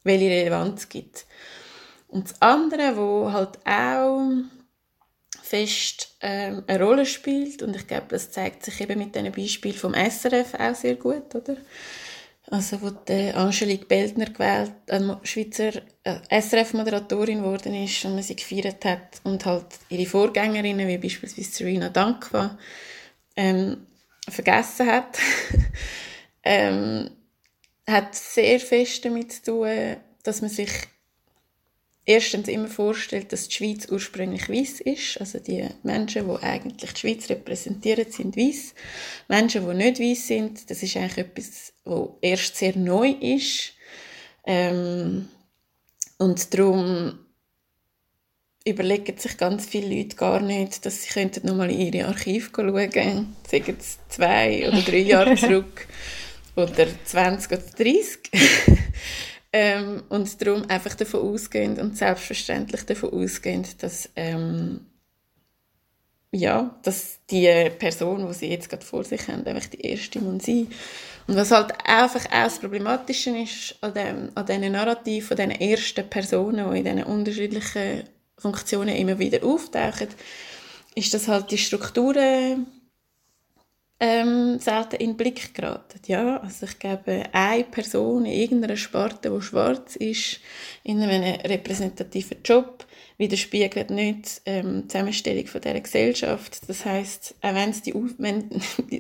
welche 0.04 0.30
Relevanz 0.30 0.88
gibt. 0.88 1.26
Und 2.08 2.30
das 2.30 2.42
andere, 2.42 2.96
wo 2.96 3.32
halt 3.32 3.60
auch 3.66 4.30
fest 5.42 6.16
ähm, 6.22 6.64
eine 6.68 6.84
Rolle 6.84 7.06
spielt, 7.06 7.64
und 7.64 7.76
ich 7.76 7.88
glaube, 7.88 8.08
das 8.10 8.32
zeigt 8.32 8.64
sich 8.64 8.80
eben 8.82 9.00
mit 9.00 9.16
diesen 9.16 9.32
Beispielen 9.32 9.76
vom 9.76 9.94
SRF 9.94 10.54
auch 10.54 10.76
sehr 10.76 10.96
gut, 10.96 11.34
oder? 11.34 11.58
Also, 12.52 12.82
wo 12.82 12.90
die 12.90 13.32
Angelique 13.34 13.88
Beldner 13.88 14.26
gewählt, 14.26 14.72
äh, 14.88 15.00
Schweizer 15.24 15.72
äh, 16.04 16.42
SRF-Moderatorin 16.42 17.44
geworden 17.44 17.76
ist 17.76 18.04
und 18.06 18.16
man 18.16 18.24
sie 18.24 18.36
gefeiert 18.36 18.84
hat 18.86 19.22
und 19.24 19.46
halt 19.46 19.68
ihre 19.90 20.08
Vorgängerinnen, 20.08 20.88
wie 20.88 20.98
beispielsweise 20.98 21.52
Serena 21.52 21.90
Dankwa, 21.90 22.58
ähm, 23.36 23.86
vergessen 24.28 24.88
hat. 24.88 25.20
ähm, 26.44 27.10
hat 27.88 28.16
sehr 28.16 28.60
fest 28.60 29.06
damit 29.06 29.32
zu 29.34 29.44
tun, 29.44 29.98
dass 30.24 30.42
man 30.42 30.50
sich 30.50 30.72
erstens 32.06 32.48
immer 32.48 32.68
vorstellt, 32.68 33.32
dass 33.32 33.48
die 33.48 33.56
Schweiz 33.56 33.88
ursprünglich 33.90 34.50
weiß 34.50 34.82
ist. 34.82 35.20
Also 35.20 35.40
die 35.40 35.68
Menschen, 35.84 36.28
die 36.28 36.44
eigentlich 36.44 36.94
die 36.94 37.00
Schweiz 37.00 37.30
repräsentieren, 37.30 38.12
sind 38.12 38.36
weiß. 38.36 38.74
Menschen, 39.28 39.68
die 39.70 39.76
nicht 39.76 40.00
weiß 40.00 40.28
sind, 40.28 40.70
das 40.70 40.82
ist 40.82 40.98
eigentlich 40.98 41.18
etwas, 41.20 41.74
was 41.84 42.10
erst 42.22 42.56
sehr 42.56 42.76
neu 42.76 43.10
ist. 43.12 43.74
Ähm, 44.46 45.28
und 46.18 46.54
darum 46.54 47.20
überlegen 48.66 49.18
sich 49.18 49.38
ganz 49.38 49.68
viele 49.68 49.96
Leute 49.96 50.16
gar 50.16 50.42
nicht, 50.42 50.86
dass 50.86 51.04
sie 51.04 51.10
könnten 51.10 51.48
nochmal 51.48 51.72
in 51.72 51.94
ihre 51.94 52.08
Archive 52.08 52.50
schauen 52.54 52.90
könnten, 52.90 53.36
sagen 53.50 53.78
sie 53.80 53.98
zwei 54.10 54.68
oder 54.68 54.82
drei 54.82 54.98
Jahre 54.98 55.36
zurück 55.36 55.88
oder 56.60 56.88
20 57.06 57.52
oder 57.52 57.62
30. 57.78 58.20
ähm, 59.54 60.04
und 60.10 60.42
darum 60.42 60.70
einfach 60.70 60.96
davon 60.96 61.22
ausgehend 61.22 61.80
und 61.80 61.98
selbstverständlich 61.98 62.84
davon 62.86 63.14
ausgehend, 63.14 63.82
dass, 63.84 64.10
ähm, 64.16 64.82
ja, 66.32 66.78
dass 66.84 67.20
die 67.30 67.70
Person, 67.80 68.28
die 68.28 68.34
sie 68.34 68.50
jetzt 68.50 68.70
gerade 68.70 68.86
vor 68.86 69.04
sich 69.04 69.28
haben, 69.28 69.46
einfach 69.46 69.68
die 69.70 69.82
erste 69.82 70.20
muss 70.20 70.46
sein. 70.46 70.68
Und 71.28 71.36
was 71.36 71.52
halt 71.52 71.74
einfach 71.86 72.26
auch 72.26 72.44
das 72.44 72.60
Problematische 72.60 73.38
ist 73.38 73.76
an, 73.82 73.94
dem, 73.94 74.32
an 74.36 74.46
diesen 74.46 74.72
Narrativ 74.72 75.28
von 75.28 75.38
diesen 75.38 75.52
ersten 75.52 76.10
Personen, 76.10 76.72
die 76.72 76.80
in 76.80 76.84
diesen 76.86 77.04
unterschiedlichen 77.04 78.04
Funktionen 78.38 78.96
immer 78.96 79.20
wieder 79.20 79.44
auftauchen, 79.44 80.08
ist, 80.96 81.14
dass 81.14 81.28
halt 81.28 81.52
die 81.52 81.58
Strukturen 81.58 82.68
ähm, 84.00 84.60
selten 84.60 84.96
in 84.96 85.12
den 85.12 85.18
Blick 85.18 85.54
geraten. 85.54 86.00
Ja, 86.08 86.38
also 86.38 86.66
ich 86.66 86.80
glaube, 86.80 87.24
eine 87.34 87.64
Person 87.66 88.26
in 88.26 88.32
irgendeiner 88.32 88.78
Sparte, 88.78 89.30
die 89.30 89.42
schwarz 89.42 89.96
ist, 89.98 90.40
in 90.84 91.02
einem 91.02 91.40
repräsentativen 91.42 92.38
Job, 92.44 92.86
widerspiegelt 93.18 93.90
nicht 93.90 94.42
ähm, 94.46 94.84
die 94.84 94.88
Zusammenstellung 94.88 95.48
von 95.48 95.60
dieser 95.60 95.82
Gesellschaft. 95.82 96.62
Das 96.68 96.86
heißt, 96.86 97.36
auch 97.42 97.54
wenn 97.54 97.70
es 97.72 97.82
die, 97.82 97.94
wenn, 97.94 98.50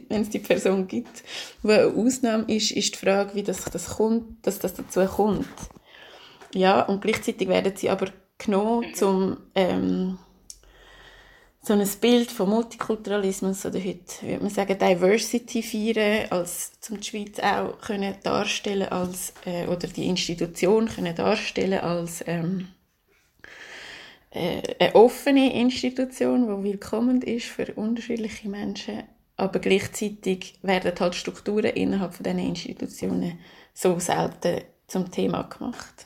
wenn 0.09 0.21
es 0.21 0.29
die 0.29 0.39
Person 0.39 0.87
gibt, 0.87 1.23
die 1.63 1.71
eine 1.71 1.87
Ausnahme 1.87 2.43
ist, 2.47 2.71
ist 2.71 2.95
die 2.95 3.05
Frage, 3.05 3.35
wie 3.35 3.43
das, 3.43 3.63
das 3.65 3.87
kommt, 3.95 4.45
dass 4.45 4.59
das 4.59 4.73
dazu 4.73 5.05
kommt. 5.05 5.47
Ja, 6.53 6.81
und 6.81 7.01
gleichzeitig 7.01 7.47
werden 7.47 7.73
sie 7.75 7.89
aber 7.89 8.07
genommen, 8.37 8.93
zum 8.93 9.37
ähm, 9.55 10.17
so 11.61 11.73
ein 11.73 11.87
Bild 12.01 12.31
von 12.31 12.49
Multikulturalismus 12.49 13.65
oder 13.65 13.79
heute 13.79 14.21
würde 14.21 14.43
man 14.43 14.49
sagen 14.49 14.77
Diversity 14.79 15.61
feiern, 15.61 16.31
als 16.31 16.79
zum 16.79 16.99
die 16.99 17.07
Schweiz 17.07 17.39
auch 17.39 17.79
können 17.81 18.15
darstellen 18.23 18.87
als 18.89 19.33
äh, 19.45 19.67
oder 19.67 19.87
die 19.87 20.07
Institution 20.07 20.87
können 20.87 21.15
darstellen 21.15 21.81
als 21.81 22.23
ähm, 22.27 22.69
äh, 24.31 24.61
eine 24.79 24.95
offene 24.95 25.59
Institution, 25.59 26.47
die 26.47 26.63
willkommen 26.63 27.21
ist 27.21 27.47
für 27.47 27.73
unterschiedliche 27.73 28.47
Menschen, 28.47 29.03
aber 29.35 29.59
gleichzeitig 29.59 30.59
werden 30.61 30.93
halt 30.97 31.15
Strukturen 31.15 31.73
innerhalb 31.75 32.13
von 32.13 32.23
diesen 32.23 32.39
Institutionen 32.39 33.39
so 33.73 33.99
selten 33.99 34.61
zum 34.87 35.11
Thema 35.11 35.43
gemacht. 35.43 36.05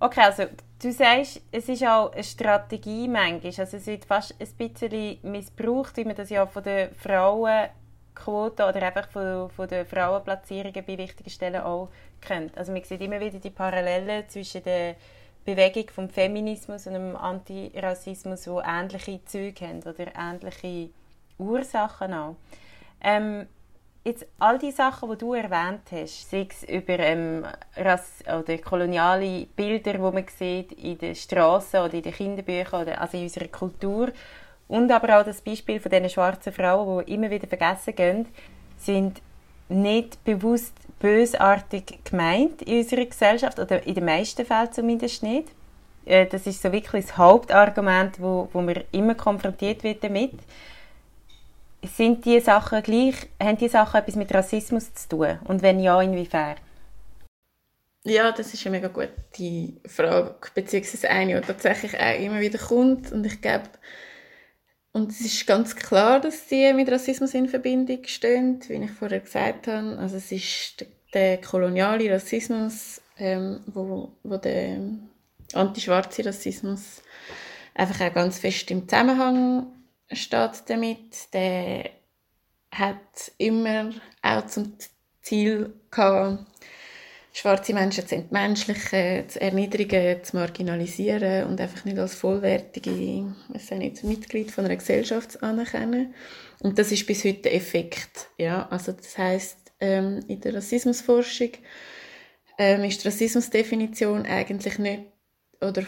Okay, 0.00 0.20
also 0.20 0.44
Du 0.82 0.90
sagst, 0.90 1.40
es 1.52 1.68
ist 1.68 1.86
auch 1.86 2.10
eine 2.10 2.24
Strategie 2.24 3.06
manchmal. 3.06 3.52
Also 3.56 3.76
es 3.76 3.86
wird 3.86 4.04
fast 4.04 4.34
ein 4.40 4.48
bisschen 4.68 5.16
missbraucht, 5.22 5.96
wie 5.96 6.04
man 6.04 6.16
das 6.16 6.28
ja 6.28 6.44
von 6.44 6.64
der 6.64 6.90
Frauenquote 6.90 8.64
oder 8.66 8.82
einfach 8.82 9.08
von, 9.08 9.48
von 9.48 9.68
den 9.68 9.86
Frauenplatzierungen 9.86 10.84
bei 10.84 10.98
wichtigen 10.98 11.30
Stellen 11.30 11.62
auch 11.62 11.88
kennt. 12.20 12.58
Also 12.58 12.72
man 12.72 12.82
sieht 12.82 13.00
immer 13.00 13.20
wieder 13.20 13.38
die 13.38 13.50
Parallelen 13.50 14.28
zwischen 14.28 14.64
der 14.64 14.96
Bewegung 15.44 15.88
vom 15.88 16.08
Feminismus 16.08 16.88
und 16.88 16.94
dem 16.94 17.14
Antirassismus, 17.14 18.42
die 18.42 18.50
ähnliche 18.50 19.24
Züge 19.24 19.68
haben 19.68 19.82
oder 19.82 20.06
ähnliche 20.18 20.90
Ursachen 21.38 22.12
auch. 22.12 22.34
Ähm, 23.00 23.46
jetzt 24.04 24.26
all 24.38 24.58
die 24.58 24.72
Sachen, 24.72 25.10
die 25.10 25.18
du 25.18 25.34
erwähnt 25.34 25.82
hast, 25.90 26.30
sei 26.30 26.46
es 26.48 26.64
über 26.68 26.98
ähm, 26.98 27.44
Rass 27.76 28.22
oder 28.26 28.58
koloniale 28.58 29.46
Bilder, 29.56 29.92
die 29.92 29.98
man 29.98 30.24
sieht 30.36 30.72
in 30.72 30.98
den 30.98 31.14
Straßen 31.14 31.80
oder 31.80 31.94
in 31.94 32.02
den 32.02 32.12
Kinderbüchern 32.12 32.82
oder 32.82 33.00
also 33.00 33.16
in 33.16 33.24
unserer 33.24 33.48
Kultur 33.48 34.08
und 34.68 34.90
aber 34.90 35.20
auch 35.20 35.24
das 35.24 35.40
Beispiel 35.40 35.78
von 35.80 35.90
diesen 35.90 36.10
schwarzen 36.10 36.52
Frauen, 36.52 37.04
die 37.04 37.14
immer 37.14 37.30
wieder 37.30 37.46
vergessen 37.46 37.94
gehen, 37.94 38.26
sind 38.78 39.20
nicht 39.68 40.22
bewusst 40.24 40.74
bösartig 40.98 41.98
gemeint 42.04 42.62
in 42.62 42.78
unserer 42.78 43.04
Gesellschaft 43.04 43.58
oder 43.58 43.86
in 43.86 43.94
den 43.94 44.04
meisten 44.04 44.44
Fällen 44.44 44.72
zumindest 44.72 45.22
nicht. 45.22 45.48
Äh, 46.04 46.26
das 46.26 46.46
ist 46.46 46.62
so 46.62 46.72
wirklich 46.72 47.06
das 47.06 47.16
Hauptargument, 47.16 48.20
wo, 48.20 48.48
wo 48.52 48.60
man 48.62 48.82
immer 48.92 49.14
konfrontiert 49.14 49.84
wird 49.84 50.02
damit 50.02 50.34
sind 51.82 52.24
die 52.24 52.40
Sachen 52.40 52.82
gleich, 52.82 53.14
haben 53.40 53.58
die 53.58 53.68
Sachen 53.68 54.00
etwas 54.00 54.16
mit 54.16 54.32
Rassismus 54.32 54.92
zu 54.94 55.08
tun? 55.08 55.38
Und 55.44 55.62
wenn 55.62 55.80
ja, 55.80 56.00
inwiefern? 56.00 56.56
Ja, 58.04 58.32
das 58.32 58.52
ist 58.52 58.66
eine 58.66 58.76
mega 58.76 58.88
gute 58.88 59.74
Frage, 59.88 60.34
beziehungsweise 60.54 61.08
eine, 61.08 61.40
die 61.40 61.46
tatsächlich 61.46 61.98
auch 61.98 62.18
immer 62.18 62.40
wieder 62.40 62.58
kommt. 62.58 63.12
Und 63.12 63.24
ich 63.24 63.40
glaube, 63.40 63.68
und 64.92 65.10
es 65.10 65.20
ist 65.20 65.46
ganz 65.46 65.74
klar, 65.76 66.20
dass 66.20 66.48
sie 66.48 66.72
mit 66.74 66.90
Rassismus 66.90 67.32
in 67.34 67.48
Verbindung 67.48 68.04
stehen, 68.04 68.60
wie 68.68 68.84
ich 68.84 68.90
vorher 68.90 69.20
gesagt 69.20 69.68
habe. 69.68 69.96
Also 69.98 70.16
es 70.16 70.32
ist 70.32 70.84
der 71.14 71.40
koloniale 71.40 72.12
Rassismus, 72.12 73.00
ähm, 73.18 73.60
wo, 73.66 74.12
wo 74.22 74.36
der 74.36 74.80
antischwarze 75.54 76.26
Rassismus 76.26 77.02
einfach 77.74 78.06
auch 78.06 78.14
ganz 78.14 78.38
fest 78.38 78.70
im 78.70 78.88
Zusammenhang 78.88 79.66
steht 80.14 80.62
damit. 80.68 81.32
Der 81.32 81.90
hat 82.70 83.32
immer 83.38 83.90
auch 84.22 84.46
zum 84.46 84.74
Ziel 85.20 85.74
gehabt, 85.90 86.44
schwarze 87.32 87.74
Menschen 87.74 88.06
zu 88.06 88.14
entmenschlichen, 88.16 89.28
zu 89.28 89.40
erniedrigen, 89.40 90.22
zu 90.22 90.36
marginalisieren 90.36 91.46
und 91.46 91.60
einfach 91.60 91.84
nicht 91.84 91.98
als 91.98 92.14
vollwertige 92.14 93.34
also 93.52 93.74
nicht, 93.76 94.04
Mitglied 94.04 94.50
von 94.50 94.64
einer 94.64 94.76
Gesellschaft 94.76 95.42
anerkennen. 95.42 96.14
Und 96.60 96.78
das 96.78 96.92
ist 96.92 97.06
bis 97.06 97.24
heute 97.24 97.42
der 97.42 97.54
Effekt. 97.54 98.28
Ja? 98.36 98.68
Also 98.70 98.92
das 98.92 99.16
heißt 99.16 99.72
ähm, 99.80 100.20
in 100.28 100.40
der 100.40 100.54
Rassismusforschung 100.54 101.50
ähm, 102.58 102.84
ist 102.84 103.02
die 103.02 103.08
Rassismusdefinition 103.08 104.26
eigentlich 104.26 104.78
nicht 104.78 105.02
oder 105.60 105.84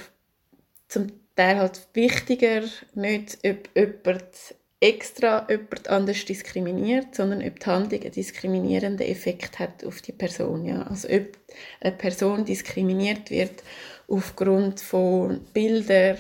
zum 0.89 1.09
Teil 1.37 1.57
halt 1.57 1.89
wichtiger, 1.95 2.63
nicht 2.95 3.39
ob 3.45 3.69
jemand 3.75 4.55
extra 4.81 5.47
jemand 5.49 5.89
anders 5.89 6.25
diskriminiert, 6.27 7.15
sondern 7.15 7.43
ob 7.43 7.59
die 7.59 7.67
Handlung 7.67 8.03
einen 8.03 8.13
diskriminierenden 8.13 9.07
Effekt 9.07 9.59
hat 9.59 9.85
auf 9.85 10.03
die 10.03 10.13
Person. 10.13 10.65
Ja? 10.65 10.83
Also 10.83 11.09
ob 11.09 11.39
eine 11.81 11.93
Person 11.93 12.45
diskriminiert 12.45 13.31
wird 13.31 13.63
aufgrund 14.09 14.81
von 14.81 15.41
Bildern, 15.55 16.19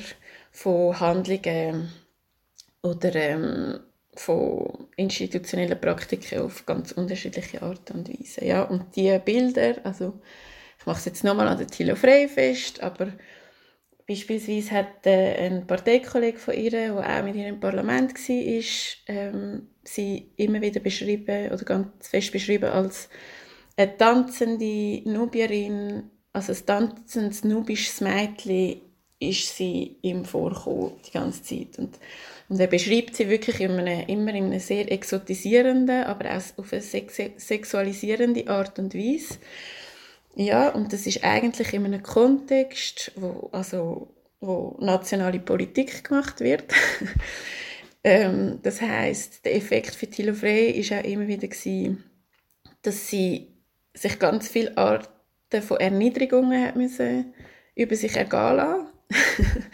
von 0.50 0.98
Handlungen 0.98 1.92
oder 2.82 3.14
ähm, 3.14 3.80
von 4.14 4.88
institutionellen 4.96 5.80
Praktiken 5.80 6.40
auf 6.40 6.64
ganz 6.64 6.92
unterschiedliche 6.92 7.60
Art 7.60 7.90
und 7.90 8.08
Weise. 8.08 8.44
Ja? 8.44 8.62
Und 8.62 8.96
diese 8.96 9.18
Bilder, 9.18 9.76
also 9.84 10.20
ich 10.78 10.86
mache 10.86 10.98
es 10.98 11.04
jetzt 11.04 11.24
nochmal 11.24 11.48
an 11.48 11.58
der 11.58 11.66
Thilo 11.66 11.96
Frey 11.96 12.28
fest, 12.28 12.82
aber 12.82 13.12
Beispielsweise 14.06 14.70
hat 14.72 15.06
äh, 15.06 15.46
ein 15.46 15.66
Parteikollege 15.66 16.38
von 16.38 16.54
ihr, 16.54 16.70
der 16.70 16.94
auch 16.94 17.24
mit 17.24 17.36
ihr 17.36 17.48
im 17.48 17.60
Parlament 17.60 18.14
war, 18.14 18.64
ähm, 19.08 19.68
sie 19.82 20.30
immer 20.36 20.60
wieder 20.60 20.80
beschrieben 20.80 21.50
oder 21.50 21.64
ganz 21.64 22.08
fest 22.08 22.32
beschrieben 22.32 22.70
als 22.70 23.08
eine 23.76 23.96
tanzende 23.96 25.02
Nubierin, 25.08 26.10
also 26.32 26.52
ein 26.52 26.66
tanzendes 26.66 27.44
nubisches 27.44 28.00
Mädchen 28.00 28.80
ist 29.18 29.56
sie 29.56 29.96
ihm 30.02 30.24
vorgekommen 30.24 30.92
die 31.06 31.10
ganze 31.12 31.42
Zeit. 31.42 31.78
Und, 31.78 31.98
und 32.48 32.60
er 32.60 32.66
beschreibt 32.66 33.16
sie 33.16 33.28
wirklich 33.28 33.60
in 33.60 33.72
einem, 33.72 34.06
immer 34.06 34.34
in 34.34 34.46
einer 34.46 34.60
sehr 34.60 34.90
exotisierenden, 34.90 36.04
aber 36.04 36.36
auch 36.36 36.58
auf 36.58 36.72
eine 36.72 36.82
sexualisierende 36.82 38.48
Art 38.48 38.78
und 38.78 38.94
Weise. 38.94 39.38
Ja, 40.36 40.70
und 40.70 40.92
das 40.92 41.06
ist 41.06 41.22
eigentlich 41.22 41.72
in 41.72 41.84
einem 41.84 42.02
Kontext, 42.02 43.12
wo, 43.16 43.48
also, 43.52 44.14
wo 44.40 44.76
nationale 44.80 45.38
Politik 45.38 46.04
gemacht 46.04 46.40
wird. 46.40 46.64
ähm, 48.04 48.58
das 48.62 48.80
heißt, 48.80 49.44
der 49.44 49.54
Effekt 49.54 49.94
für 49.94 50.08
Thilo 50.08 50.34
Frey 50.34 50.70
ist 50.70 50.92
auch 50.92 51.04
immer 51.04 51.28
wieder 51.28 51.46
gewesen, 51.46 52.02
dass 52.82 53.08
sie 53.08 53.54
sich 53.94 54.18
ganz 54.18 54.48
viele 54.48 54.76
Arten 54.76 55.62
von 55.62 55.78
Erniedrigungen 55.78 56.64
hat 56.64 56.74
müssen 56.74 57.32
über 57.76 57.94
sich 57.94 58.16
ergehen 58.16 58.56
lassen, 58.56 58.86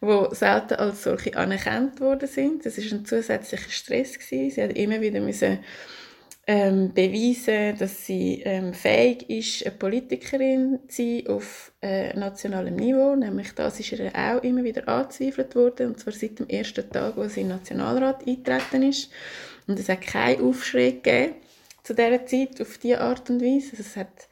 wo 0.00 0.28
selten 0.32 0.74
als 0.74 1.04
solche 1.04 1.36
anerkannt 1.36 2.00
worden 2.00 2.28
sind. 2.28 2.66
Das 2.66 2.76
ist 2.76 2.92
ein 2.92 3.06
zusätzlicher 3.06 3.70
Stress 3.70 4.18
gewesen. 4.18 4.50
Sie 4.50 4.62
hat 4.62 4.76
immer 4.76 5.00
wieder 5.00 5.20
müssen 5.20 5.60
ähm, 6.46 6.92
beweisen, 6.92 7.78
dass 7.78 8.04
sie 8.04 8.42
ähm, 8.44 8.74
fähig 8.74 9.30
ist, 9.30 9.64
eine 9.64 9.76
Politikerin 9.76 10.80
zu 10.88 11.02
sein 11.02 11.26
auf 11.28 11.72
äh, 11.80 12.16
nationalem 12.18 12.76
Niveau. 12.76 13.14
Nämlich 13.14 13.52
das 13.54 13.78
ist 13.78 13.92
ihr 13.92 14.10
auch 14.14 14.42
immer 14.42 14.64
wieder 14.64 14.88
angezweifelt 14.88 15.54
worden, 15.54 15.88
und 15.88 16.00
zwar 16.00 16.12
seit 16.12 16.40
dem 16.40 16.48
ersten 16.48 16.88
Tag, 16.90 17.16
wo 17.16 17.28
sie 17.28 17.42
in 17.42 17.48
den 17.48 17.58
Nationalrat 17.58 18.26
eingetreten 18.26 18.82
ist. 18.82 19.10
Und 19.68 19.78
es 19.78 19.88
hat 19.88 20.00
keinen 20.00 20.42
Aufschrei 20.42 20.90
gegeben 20.90 21.34
zu 21.84 21.94
dieser 21.94 22.26
Zeit 22.26 22.60
auf 22.60 22.78
diese 22.78 23.00
Art 23.00 23.30
und 23.30 23.40
Weise. 23.40 23.70
Also 23.72 23.82
es 23.82 23.96
hat, 23.96 24.28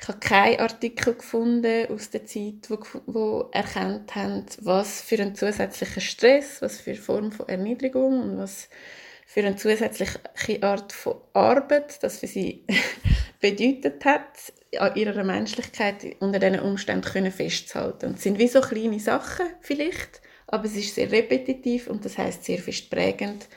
ich 0.00 0.08
habe 0.08 0.20
keinen 0.20 0.60
Artikel 0.60 1.14
gefunden 1.14 1.86
aus 1.90 2.08
der 2.08 2.24
Zeit, 2.24 2.68
wo, 2.68 2.78
wo 3.06 3.48
erkannt 3.52 4.14
haben, 4.14 4.46
was 4.62 5.02
für 5.02 5.20
einen 5.20 5.34
zusätzlichen 5.34 6.00
Stress, 6.00 6.62
was 6.62 6.80
für 6.80 6.92
eine 6.92 7.00
Form 7.00 7.30
von 7.30 7.48
Erniedrigung 7.48 8.22
und 8.22 8.38
was 8.38 8.70
für 9.32 9.40
eine 9.40 9.56
zusätzliche 9.56 10.20
Art 10.62 10.92
von 10.92 11.16
Arbeit, 11.32 12.02
das 12.02 12.18
für 12.18 12.26
sie 12.26 12.66
bedeutet 13.40 14.04
hat, 14.04 14.52
an 14.78 14.94
ihrer 14.94 15.24
Menschlichkeit 15.24 16.04
unter 16.20 16.38
diesen 16.38 16.60
Umständen 16.60 17.10
können 17.10 17.32
festzuhalten. 17.32 18.10
Und 18.10 18.16
es 18.18 18.24
sind 18.24 18.38
wie 18.38 18.48
so 18.48 18.60
kleine 18.60 19.00
Sachen 19.00 19.46
vielleicht, 19.62 20.20
aber 20.48 20.66
es 20.66 20.76
ist 20.76 20.96
sehr 20.96 21.10
repetitiv 21.10 21.86
und 21.86 22.04
das 22.04 22.18
heißt 22.18 22.44
sehr 22.44 22.58
fest 22.58 22.90
prägend 22.90 23.48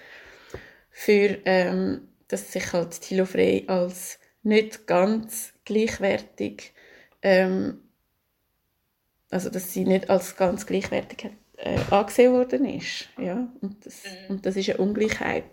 für, 0.92 1.40
ähm, 1.44 2.08
dass 2.30 2.54
sich 2.54 2.72
halt 2.72 3.02
Thilo 3.02 3.26
Frey 3.26 3.66
als 3.68 4.18
nicht 4.44 4.88
ganz 4.88 5.52
gleichwertig, 5.66 6.72
ähm, 7.22 7.82
also 9.30 9.50
dass 9.50 9.74
sie 9.74 9.84
nicht 9.84 10.10
als 10.10 10.38
ganz 10.38 10.66
gleichwertig 10.66 11.26
hat 11.26 11.45
äh, 11.58 11.80
angesehen 11.90 12.34
worden 12.34 12.66
ist. 12.66 13.10
Ja? 13.18 13.48
Und, 13.62 13.86
das, 13.86 14.04
mhm. 14.04 14.36
und 14.36 14.46
das 14.46 14.56
ist 14.56 14.70
eine 14.70 14.80
Ungleichheit 14.80 15.46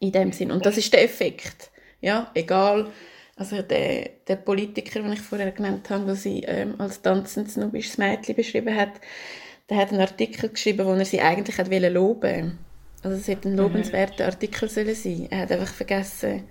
in 0.00 0.12
dem 0.12 0.32
Sinn. 0.32 0.50
Und 0.50 0.66
das 0.66 0.76
ist 0.76 0.92
der 0.92 1.04
Effekt. 1.04 1.70
Ja, 2.00 2.30
egal. 2.34 2.88
Also 3.36 3.62
der, 3.62 4.10
der 4.28 4.36
Politiker, 4.36 5.00
den 5.00 5.12
ich 5.12 5.20
vorher 5.20 5.52
genannt 5.52 5.88
habe, 5.90 6.06
der 6.06 6.16
sie 6.16 6.40
ähm, 6.40 6.74
als 6.78 7.00
tanzendes 7.00 7.56
nubisches 7.56 7.98
Mädchen 7.98 8.36
beschrieben 8.36 8.74
hat, 8.76 8.92
der 9.70 9.78
hat 9.78 9.90
einen 9.90 10.00
Artikel 10.00 10.50
geschrieben, 10.50 10.86
wo 10.86 10.92
er 10.92 11.04
sie 11.04 11.20
eigentlich 11.20 11.56
hat 11.58 11.68
loben 11.70 12.58
Also 13.02 13.16
es 13.16 13.28
hätte 13.28 13.48
ein 13.48 13.52
mhm. 13.52 13.58
lobenswerter 13.58 14.26
Artikel 14.26 14.68
sollen 14.68 14.94
sein. 14.94 15.28
Er 15.30 15.40
hat 15.40 15.52
einfach 15.52 15.72
vergessen, 15.72 16.44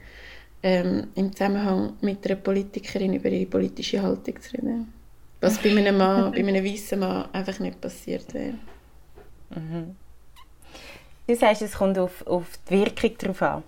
ähm, 0.64 1.08
im 1.16 1.32
Zusammenhang 1.34 1.94
mit 2.02 2.26
einer 2.26 2.36
Politikerin 2.36 3.14
über 3.14 3.30
ihre 3.30 3.50
politische 3.50 4.02
Haltung 4.02 4.42
zu 4.42 4.54
reden. 4.54 4.94
Was 5.42 5.58
bei 5.58 5.72
einem 5.72 5.98
Mann, 5.98 6.32
bei 6.32 6.40
einem 6.40 6.64
weißen 6.64 7.00
Mann 7.00 7.28
einfach 7.34 7.60
nicht 7.60 7.82
passiert 7.82 8.34
wäre. 8.34 8.54
Mhm. 9.50 9.96
Du 11.28 11.36
sagst, 11.36 11.62
es 11.62 11.74
kommt 11.74 11.98
auf, 11.98 12.26
auf 12.26 12.46
die 12.70 12.80
Wirkung 12.80 13.18
drauf 13.18 13.42
an. 13.42 13.64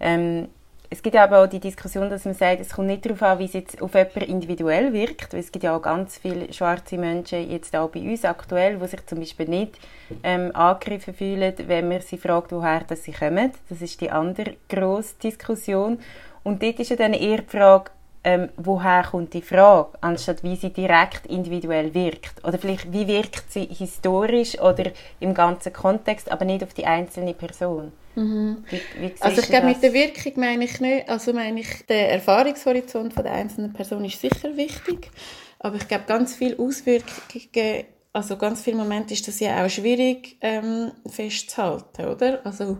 Ähm, 0.00 0.48
es 0.92 1.02
gibt 1.02 1.14
aber 1.14 1.44
auch 1.44 1.46
die 1.46 1.60
Diskussion, 1.60 2.10
dass 2.10 2.24
man 2.24 2.34
sagt, 2.34 2.60
es 2.60 2.70
kommt 2.70 2.88
nicht 2.88 3.04
darauf 3.04 3.22
an, 3.22 3.38
wie 3.38 3.44
es 3.44 3.52
jetzt 3.52 3.80
auf 3.80 3.94
jemanden 3.94 4.22
individuell 4.22 4.92
wirkt. 4.92 5.32
Weil 5.32 5.40
es 5.40 5.52
gibt 5.52 5.62
ja 5.62 5.76
auch 5.76 5.82
ganz 5.82 6.18
viele 6.18 6.52
schwarze 6.52 6.98
Menschen, 6.98 7.48
jetzt 7.48 7.76
auch 7.76 7.90
bei 7.90 8.00
uns 8.00 8.24
aktuell, 8.24 8.76
die 8.76 8.86
sich 8.88 9.06
zum 9.06 9.20
Beispiel 9.20 9.48
nicht 9.48 9.78
ähm, 10.24 10.50
angegriffen 10.54 11.14
fühlen, 11.14 11.54
wenn 11.66 11.88
man 11.88 12.00
sie 12.00 12.18
fragt, 12.18 12.50
woher 12.50 12.80
dass 12.80 13.04
sie 13.04 13.12
kommen. 13.12 13.52
Das 13.68 13.80
ist 13.80 14.00
die 14.00 14.10
andere 14.10 14.56
grosse 14.68 15.14
Diskussion. 15.22 16.00
Und 16.42 16.60
dort 16.60 16.80
ist 16.80 16.90
ja 16.90 16.96
dann 16.96 17.14
eher 17.14 17.42
die 17.42 17.56
Frage, 17.56 17.92
ähm, 18.22 18.50
woher 18.56 19.04
kommt 19.04 19.32
die 19.32 19.42
Frage, 19.42 19.90
anstatt 20.00 20.42
wie 20.42 20.56
sie 20.56 20.70
direkt 20.70 21.26
individuell 21.26 21.94
wirkt. 21.94 22.44
Oder 22.44 22.58
vielleicht, 22.58 22.92
wie 22.92 23.06
wirkt 23.06 23.50
sie 23.50 23.64
historisch 23.64 24.60
oder 24.60 24.90
im 25.20 25.32
ganzen 25.32 25.72
Kontext, 25.72 26.30
aber 26.30 26.44
nicht 26.44 26.62
auf 26.62 26.74
die 26.74 26.84
einzelne 26.84 27.34
Person. 27.34 27.92
Mhm. 28.14 28.64
Wie, 28.68 28.80
wie 29.00 29.14
also 29.20 29.40
ich 29.40 29.48
glaube, 29.48 29.66
mit 29.66 29.82
der 29.82 29.92
Wirkung 29.92 30.32
meine 30.36 30.64
ich 30.64 30.80
nicht, 30.80 31.08
also 31.08 31.32
meine 31.32 31.60
ich, 31.60 31.86
der 31.86 32.12
Erfahrungshorizont 32.12 33.14
von 33.14 33.22
der 33.22 33.32
einzelnen 33.32 33.72
Person 33.72 34.04
ist 34.04 34.20
sicher 34.20 34.56
wichtig, 34.56 35.10
aber 35.58 35.76
ich 35.76 35.88
glaube, 35.88 36.04
ganz 36.06 36.34
viele 36.34 36.58
Auswirkungen, 36.58 37.84
also 38.12 38.36
ganz 38.36 38.62
viele 38.62 38.76
Momente 38.76 39.14
ist 39.14 39.28
das 39.28 39.38
ja 39.38 39.64
auch 39.64 39.70
schwierig 39.70 40.36
ähm, 40.40 40.90
festzuhalten, 41.06 42.06
oder? 42.06 42.40
Also 42.44 42.78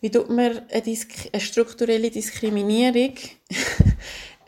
wie 0.00 0.10
tut 0.10 0.30
man 0.30 0.60
eine, 0.70 0.82
Disk 0.82 1.12
eine 1.32 1.40
strukturelle 1.40 2.10
Diskriminierung 2.10 3.14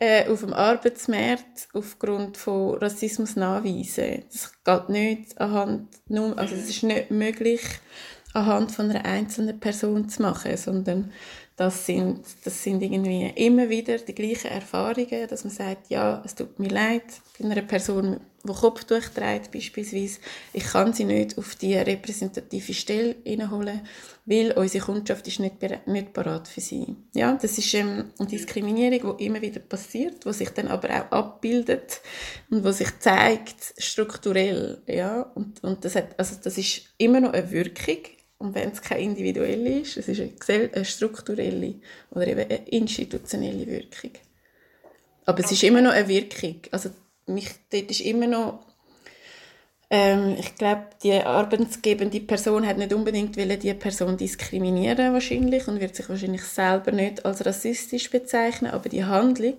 äh, 0.01 0.27
auf 0.27 0.39
dem 0.39 0.51
Arbeitsmarkt 0.51 1.67
aufgrund 1.73 2.35
von 2.35 2.73
Rassismus 2.79 3.35
nachweisen. 3.35 4.23
Das 4.31 4.51
geht 4.63 4.89
nicht 4.89 5.39
anhand, 5.39 5.89
also 6.09 6.55
es 6.55 6.69
ist 6.69 6.81
nicht 6.81 7.11
möglich, 7.11 7.61
anhand 8.33 8.71
von 8.71 8.89
einer 8.89 9.05
einzelnen 9.05 9.59
Person 9.59 10.09
zu 10.09 10.23
machen, 10.23 10.57
sondern 10.57 11.11
das 11.55 11.85
sind, 11.85 12.25
das 12.43 12.63
sind 12.63 12.81
irgendwie 12.81 13.31
immer 13.35 13.69
wieder 13.69 13.99
die 13.99 14.15
gleichen 14.15 14.47
Erfahrungen, 14.49 15.27
dass 15.27 15.43
man 15.43 15.53
sagt, 15.53 15.91
ja, 15.91 16.23
es 16.25 16.33
tut 16.33 16.57
mir 16.57 16.69
leid, 16.69 17.03
bei 17.37 17.45
einer 17.45 17.61
Person, 17.61 18.19
die 18.43 18.53
Kopftuch 18.53 19.07
trägt 19.13 19.51
beispielsweise, 19.51 20.19
ich 20.53 20.63
kann 20.63 20.93
sie 20.93 21.05
nicht 21.05 21.37
auf 21.37 21.53
die 21.53 21.75
repräsentative 21.75 22.73
Stelle 22.73 23.17
hineinholen, 23.23 23.81
weil 24.31 24.53
unsere 24.53 24.85
Kundschaft 24.85 25.27
ist 25.27 25.41
nicht, 25.41 25.55
nicht 25.87 26.13
parat 26.13 26.47
für 26.47 26.61
sie. 26.61 26.95
Ja, 27.13 27.37
das 27.39 27.57
ist 27.57 27.73
ähm, 27.73 28.05
eine 28.17 28.29
Diskriminierung, 28.29 29.17
die 29.17 29.25
immer 29.25 29.41
wieder 29.41 29.59
passiert, 29.59 30.23
die 30.23 30.31
sich 30.31 30.49
dann 30.51 30.69
aber 30.69 30.89
auch 30.89 31.11
abbildet 31.11 31.99
und 32.49 32.63
die 32.63 32.71
sich 32.71 32.97
zeigt 32.99 33.73
strukturell. 33.77 34.81
Ja, 34.87 35.23
und, 35.35 35.61
und 35.65 35.83
das, 35.83 35.95
hat, 35.95 36.17
also 36.17 36.37
das 36.41 36.57
ist 36.57 36.83
immer 36.97 37.19
noch 37.19 37.33
eine 37.33 37.51
Wirkung, 37.51 37.97
und 38.37 38.55
wenn 38.55 38.71
es 38.71 38.81
keine 38.81 39.01
individuelle 39.01 39.81
ist, 39.81 39.97
es 39.97 40.07
ist 40.07 40.21
eine, 40.21 40.71
eine 40.73 40.85
strukturelle 40.85 41.75
oder 42.09 42.25
eben 42.25 42.39
eine 42.39 42.67
institutionelle 42.69 43.67
Wirkung. 43.67 44.11
Aber 45.25 45.39
es 45.41 45.51
ist 45.51 45.61
immer 45.61 45.81
noch 45.81 45.91
eine 45.91 46.07
Wirkung. 46.07 46.55
Also 46.71 46.89
mich, 47.27 47.49
dort 47.69 47.91
ist 47.91 48.01
immer 48.01 48.27
noch 48.27 48.65
ähm, 49.93 50.37
ich 50.39 50.55
glaube, 50.55 50.85
die 51.03 51.13
arbeitsgebende 51.13 52.21
Person 52.21 52.65
hat 52.65 52.77
nicht 52.77 52.93
unbedingt 52.93 53.35
wollen, 53.35 53.59
die 53.59 53.73
Person 53.73 54.15
diskriminieren 54.15 55.11
wahrscheinlich 55.11 55.67
und 55.67 55.81
wird 55.81 55.97
sich 55.97 56.07
wahrscheinlich 56.07 56.43
selber 56.43 56.93
nicht 56.93 57.25
als 57.25 57.45
rassistisch 57.45 58.09
bezeichnen, 58.09 58.71
aber 58.71 58.87
die 58.87 59.03
Handlung 59.03 59.55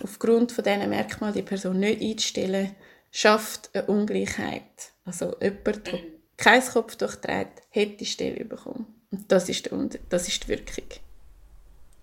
aufgrund 0.00 0.52
von 0.52 0.62
diesen 0.62 0.88
Merkmalen 0.88 1.34
die 1.34 1.42
Person 1.42 1.80
nicht 1.80 2.00
einzustellen, 2.00 2.76
schafft 3.10 3.70
eine 3.74 3.86
Ungleichheit. 3.86 4.92
Also 5.04 5.34
jemand, 5.42 5.86
der 5.88 5.98
kein 6.36 6.64
Kopftuch 6.64 7.16
trägt, 7.16 7.62
hätte 7.70 7.96
die 7.96 8.06
Stelle 8.06 8.44
bekommen. 8.44 8.86
Und 9.10 9.32
das 9.32 9.48
ist, 9.48 9.66
der, 9.66 9.88
das 10.08 10.28
ist 10.28 10.44
die 10.44 10.48
Wirkung. 10.48 10.84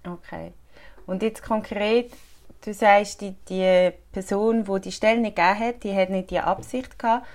Okay. 0.05 0.51
Und 1.05 1.23
jetzt 1.23 1.43
konkret, 1.43 2.11
du 2.65 2.73
sagst, 2.73 3.21
die, 3.21 3.35
die 3.47 3.91
Person, 4.11 4.65
die 4.65 4.81
die 4.81 4.91
Stelle 4.91 5.21
nicht 5.21 5.37
gegeben 5.37 5.59
hat, 5.59 5.83
die 5.85 5.95
hat 5.95 6.09
nicht 6.09 6.29
die 6.29 6.39
Absicht 6.39 6.99
gehabt. 6.99 7.25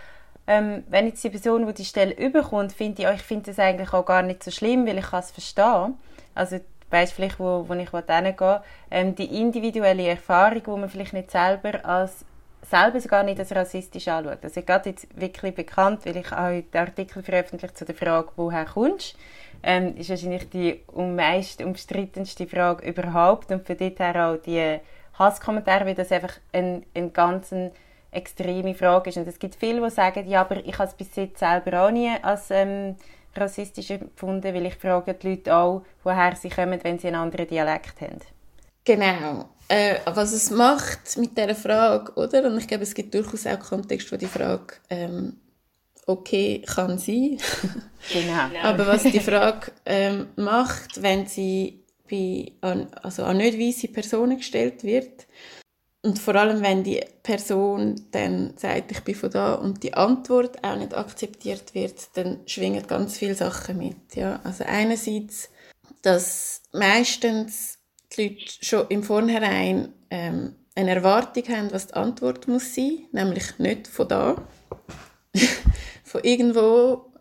Ähm, 0.48 0.82
wenn 0.88 1.06
jetzt 1.06 1.22
die 1.22 1.30
Person, 1.30 1.66
die 1.66 1.74
die 1.74 1.84
Stelle 1.84 2.14
überkommt, 2.14 2.72
finde 2.72 3.02
ich, 3.02 3.08
ich 3.08 3.22
finde 3.22 3.46
das 3.46 3.58
eigentlich 3.58 3.92
auch 3.92 4.04
gar 4.04 4.22
nicht 4.22 4.42
so 4.42 4.50
schlimm, 4.50 4.86
weil 4.86 4.98
ich 4.98 5.12
es 5.12 5.30
verstehe. 5.30 5.92
Also 6.34 6.58
weißt 6.90 7.12
vielleicht, 7.12 7.38
wo, 7.38 7.68
wo 7.68 7.74
ich 7.74 7.90
hingehe, 7.90 8.62
ähm, 8.90 9.14
die 9.14 9.40
individuelle 9.40 10.08
Erfahrung, 10.08 10.62
wo 10.64 10.76
man 10.76 10.88
vielleicht 10.88 11.12
nicht 11.12 11.30
selber 11.30 11.84
als 11.84 12.24
selber 12.62 13.00
sogar 13.00 13.22
nicht 13.22 13.38
als 13.38 13.54
rassistisch 13.54 14.08
anschaut. 14.08 14.38
Also 14.42 14.62
gerade 14.62 14.90
jetzt 14.90 15.06
wirklich 15.18 15.54
bekannt, 15.54 16.04
weil 16.04 16.16
ich 16.16 16.32
auch 16.32 16.48
den 16.48 16.80
Artikel 16.80 17.22
veröffentlicht 17.22 17.78
zu 17.78 17.84
der 17.84 17.94
Frage, 17.94 18.30
woher 18.36 18.64
kommst 18.64 19.16
ähm, 19.62 19.96
ist 19.96 20.10
wahrscheinlich 20.10 20.48
die 20.50 20.80
um 20.88 21.16
meist 21.16 21.62
umstrittenste 21.62 22.46
Frage 22.46 22.88
überhaupt 22.88 23.50
und 23.50 23.66
für 23.66 23.74
dort 23.74 23.98
her 23.98 24.28
auch 24.28 24.36
die 24.36 24.78
Hasskommentare, 25.18 25.86
weil 25.86 25.94
das 25.94 26.12
einfach 26.12 26.34
eine 26.52 26.82
ein 26.94 27.12
ganz 27.12 27.52
extreme 28.10 28.74
Frage 28.74 29.10
ist. 29.10 29.16
Und 29.16 29.28
es 29.28 29.38
gibt 29.38 29.54
viele, 29.54 29.82
die 29.82 29.90
sagen, 29.90 30.28
ja, 30.28 30.40
aber 30.42 30.64
ich 30.64 30.78
habe 30.78 30.88
es 30.88 30.94
bis 30.94 31.14
jetzt 31.16 31.38
selber 31.38 31.86
auch 31.86 31.90
nie 31.90 32.10
als 32.22 32.50
ähm, 32.50 32.96
rassistisch 33.36 33.90
empfunden, 33.90 34.54
weil 34.54 34.66
ich 34.66 34.76
frage 34.76 35.14
die 35.14 35.28
Leute 35.30 35.54
auch, 35.54 35.82
woher 36.02 36.34
sie 36.36 36.48
kommen, 36.48 36.80
wenn 36.82 36.98
sie 36.98 37.08
einen 37.08 37.16
anderen 37.16 37.46
Dialekt 37.46 38.00
haben. 38.00 38.20
Genau 38.84 39.48
äh, 39.68 39.96
was 40.06 40.32
es 40.32 40.50
macht 40.50 41.16
mit 41.18 41.36
dieser 41.36 41.54
Frage, 41.54 42.12
oder? 42.14 42.44
Und 42.44 42.58
ich 42.58 42.66
glaube, 42.66 42.84
es 42.84 42.94
gibt 42.94 43.14
durchaus 43.14 43.46
auch 43.46 43.60
Kontext, 43.60 44.10
wo 44.10 44.16
die 44.16 44.26
Frage 44.26 44.74
ähm, 44.88 45.36
okay 46.06 46.62
kann 46.66 46.98
sein. 46.98 47.38
genau. 48.12 48.48
Aber 48.62 48.86
was 48.86 49.02
die 49.02 49.20
Frage 49.20 49.72
ähm, 49.84 50.28
macht, 50.36 51.02
wenn 51.02 51.26
sie 51.26 51.84
bei, 52.10 52.52
an, 52.62 52.88
also 53.02 53.24
an 53.24 53.36
nicht 53.36 53.58
weiße 53.58 53.88
Personen 53.88 54.38
gestellt 54.38 54.82
wird, 54.82 55.26
und 56.02 56.18
vor 56.18 56.36
allem, 56.36 56.62
wenn 56.62 56.84
die 56.84 57.04
Person 57.22 58.00
dann 58.12 58.56
sagt, 58.56 58.92
ich 58.92 59.00
bin 59.02 59.16
von 59.16 59.30
da 59.30 59.54
und 59.54 59.82
die 59.82 59.94
Antwort 59.94 60.62
auch 60.64 60.76
nicht 60.76 60.94
akzeptiert 60.94 61.74
wird, 61.74 62.16
dann 62.16 62.40
schwingen 62.46 62.86
ganz 62.86 63.18
viele 63.18 63.34
Sachen 63.34 63.78
mit. 63.78 64.14
Ja? 64.14 64.40
Also 64.44 64.64
einerseits, 64.64 65.50
dass 66.02 66.62
meistens 66.72 67.78
die 68.12 68.28
Leute 68.28 68.64
schon 68.64 68.86
im 68.88 69.02
Vornherein 69.02 69.92
ähm, 70.10 70.54
eine 70.76 70.94
Erwartung 70.94 71.42
haben, 71.48 71.72
was 71.72 71.88
die 71.88 71.94
Antwort 71.94 72.46
muss 72.46 72.76
sein, 72.76 73.06
nämlich 73.10 73.58
nicht 73.58 73.88
von 73.88 74.06
da, 74.06 74.36
von 76.04 76.22
irgendwo 76.22 77.12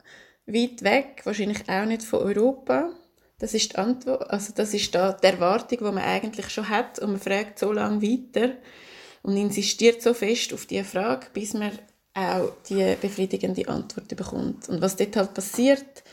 weit 0.46 0.84
weg, 0.84 1.22
wahrscheinlich 1.24 1.68
auch 1.68 1.86
nicht 1.86 2.04
von 2.04 2.20
Europa. 2.20 2.92
Das 3.40 3.54
ist 3.54 3.74
die 3.74 3.76
Antwort, 3.76 4.30
also 4.32 4.52
das 4.56 4.74
ist 4.74 4.96
da 4.96 5.14
die 5.14 5.28
Erwartung, 5.28 5.78
die 5.78 5.84
man 5.84 6.00
eigentlich 6.00 6.50
schon 6.50 6.70
hat 6.70 6.98
und 7.00 7.12
man 7.12 7.22
fragt 7.22 7.60
so 7.60 7.72
lange 7.72 8.02
weiter 8.02 8.54
und 9.22 9.38
insistiert 9.38 10.02
so 10.02 10.14
fest 10.16 10.54
auf 10.54 10.66
diese 10.66 10.84
Frage, 10.84 11.28
bis 11.34 11.54
man 11.54 11.72
auch 12.16 12.52
die 12.68 12.96
befriedigende 13.00 13.68
Antwort 13.68 14.08
bekommt. 14.08 14.68
Und 14.70 14.82
was 14.82 14.96
dort 14.96 15.16
halt 15.16 15.36
passiert, 15.36 16.04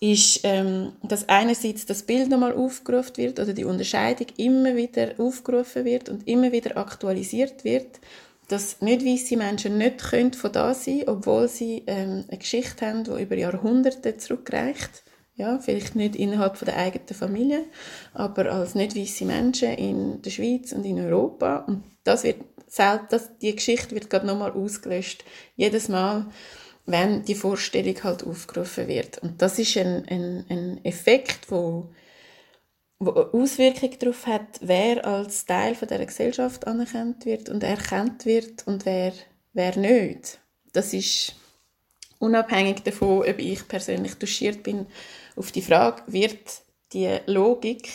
ist, 0.00 0.40
ähm, 0.44 0.92
dass 1.02 1.28
einerseits 1.28 1.84
das 1.84 2.02
Bild 2.02 2.30
nochmal 2.30 2.54
aufgerufen 2.54 3.16
wird 3.18 3.38
oder 3.38 3.52
die 3.52 3.64
Unterscheidung 3.64 4.28
immer 4.36 4.76
wieder 4.76 5.12
aufgerufen 5.18 5.84
wird 5.84 6.08
und 6.08 6.26
immer 6.26 6.52
wieder 6.52 6.76
aktualisiert 6.76 7.64
wird, 7.64 8.00
dass 8.48 8.80
nicht 8.80 9.04
weiße 9.04 9.36
Menschen 9.36 9.76
nicht 9.78 10.00
von 10.00 10.52
da 10.52 10.72
sein 10.72 11.04
obwohl 11.06 11.48
sie 11.48 11.82
ähm, 11.86 12.24
eine 12.28 12.38
Geschichte 12.38 12.86
haben, 12.86 13.04
die 13.04 13.22
über 13.22 13.36
Jahrhunderte 13.36 14.16
zurückreicht. 14.16 15.02
Ja, 15.36 15.58
vielleicht 15.58 15.96
nicht 15.96 16.16
innerhalb 16.16 16.56
von 16.56 16.64
der 16.64 16.78
eigenen 16.78 17.14
Familie, 17.14 17.64
aber 18.14 18.50
als 18.50 18.74
nicht 18.74 18.96
weiße 18.96 19.26
Menschen 19.26 19.74
in 19.74 20.22
der 20.22 20.30
Schweiz 20.30 20.72
und 20.72 20.84
in 20.86 20.98
Europa. 20.98 21.58
Und 21.58 21.84
das 22.04 22.24
wird 22.24 22.40
selbst, 22.66 23.12
das, 23.12 23.38
die 23.38 23.54
Geschichte 23.54 23.94
wird 23.94 24.08
gerade 24.08 24.26
nochmal 24.26 24.52
ausgelöscht. 24.52 25.24
Jedes 25.54 25.88
Mal, 25.88 26.26
wenn 26.86 27.22
die 27.24 27.34
Vorstellung 27.34 28.02
halt 28.02 28.24
aufgerufen 28.24 28.88
wird. 28.88 29.18
Und 29.18 29.42
das 29.42 29.58
ist 29.58 29.76
ein, 29.76 30.06
ein, 30.08 30.46
ein 30.48 30.84
Effekt, 30.86 31.50
wo, 31.50 31.90
wo 32.98 33.10
Auswirkung 33.10 33.90
darauf 33.98 34.26
hat, 34.26 34.60
wer 34.62 35.04
als 35.04 35.44
Teil 35.44 35.74
von 35.74 35.88
der 35.88 36.06
Gesellschaft 36.06 36.66
anerkannt 36.66 37.26
wird 37.26 37.50
und 37.50 37.62
erkannt 37.62 38.24
wird 38.24 38.66
und 38.66 38.86
wer, 38.86 39.12
wer 39.52 39.76
nicht. 39.76 40.38
Das 40.72 40.94
ist 40.94 41.34
unabhängig 42.18 42.82
davon, 42.84 43.18
ob 43.18 43.38
ich 43.38 43.68
persönlich 43.68 44.14
duschiert 44.14 44.62
bin, 44.62 44.86
auf 45.36 45.52
die 45.52 45.62
Frage, 45.62 46.02
wird 46.06 46.62
die 46.92 47.18
Logik 47.26 47.88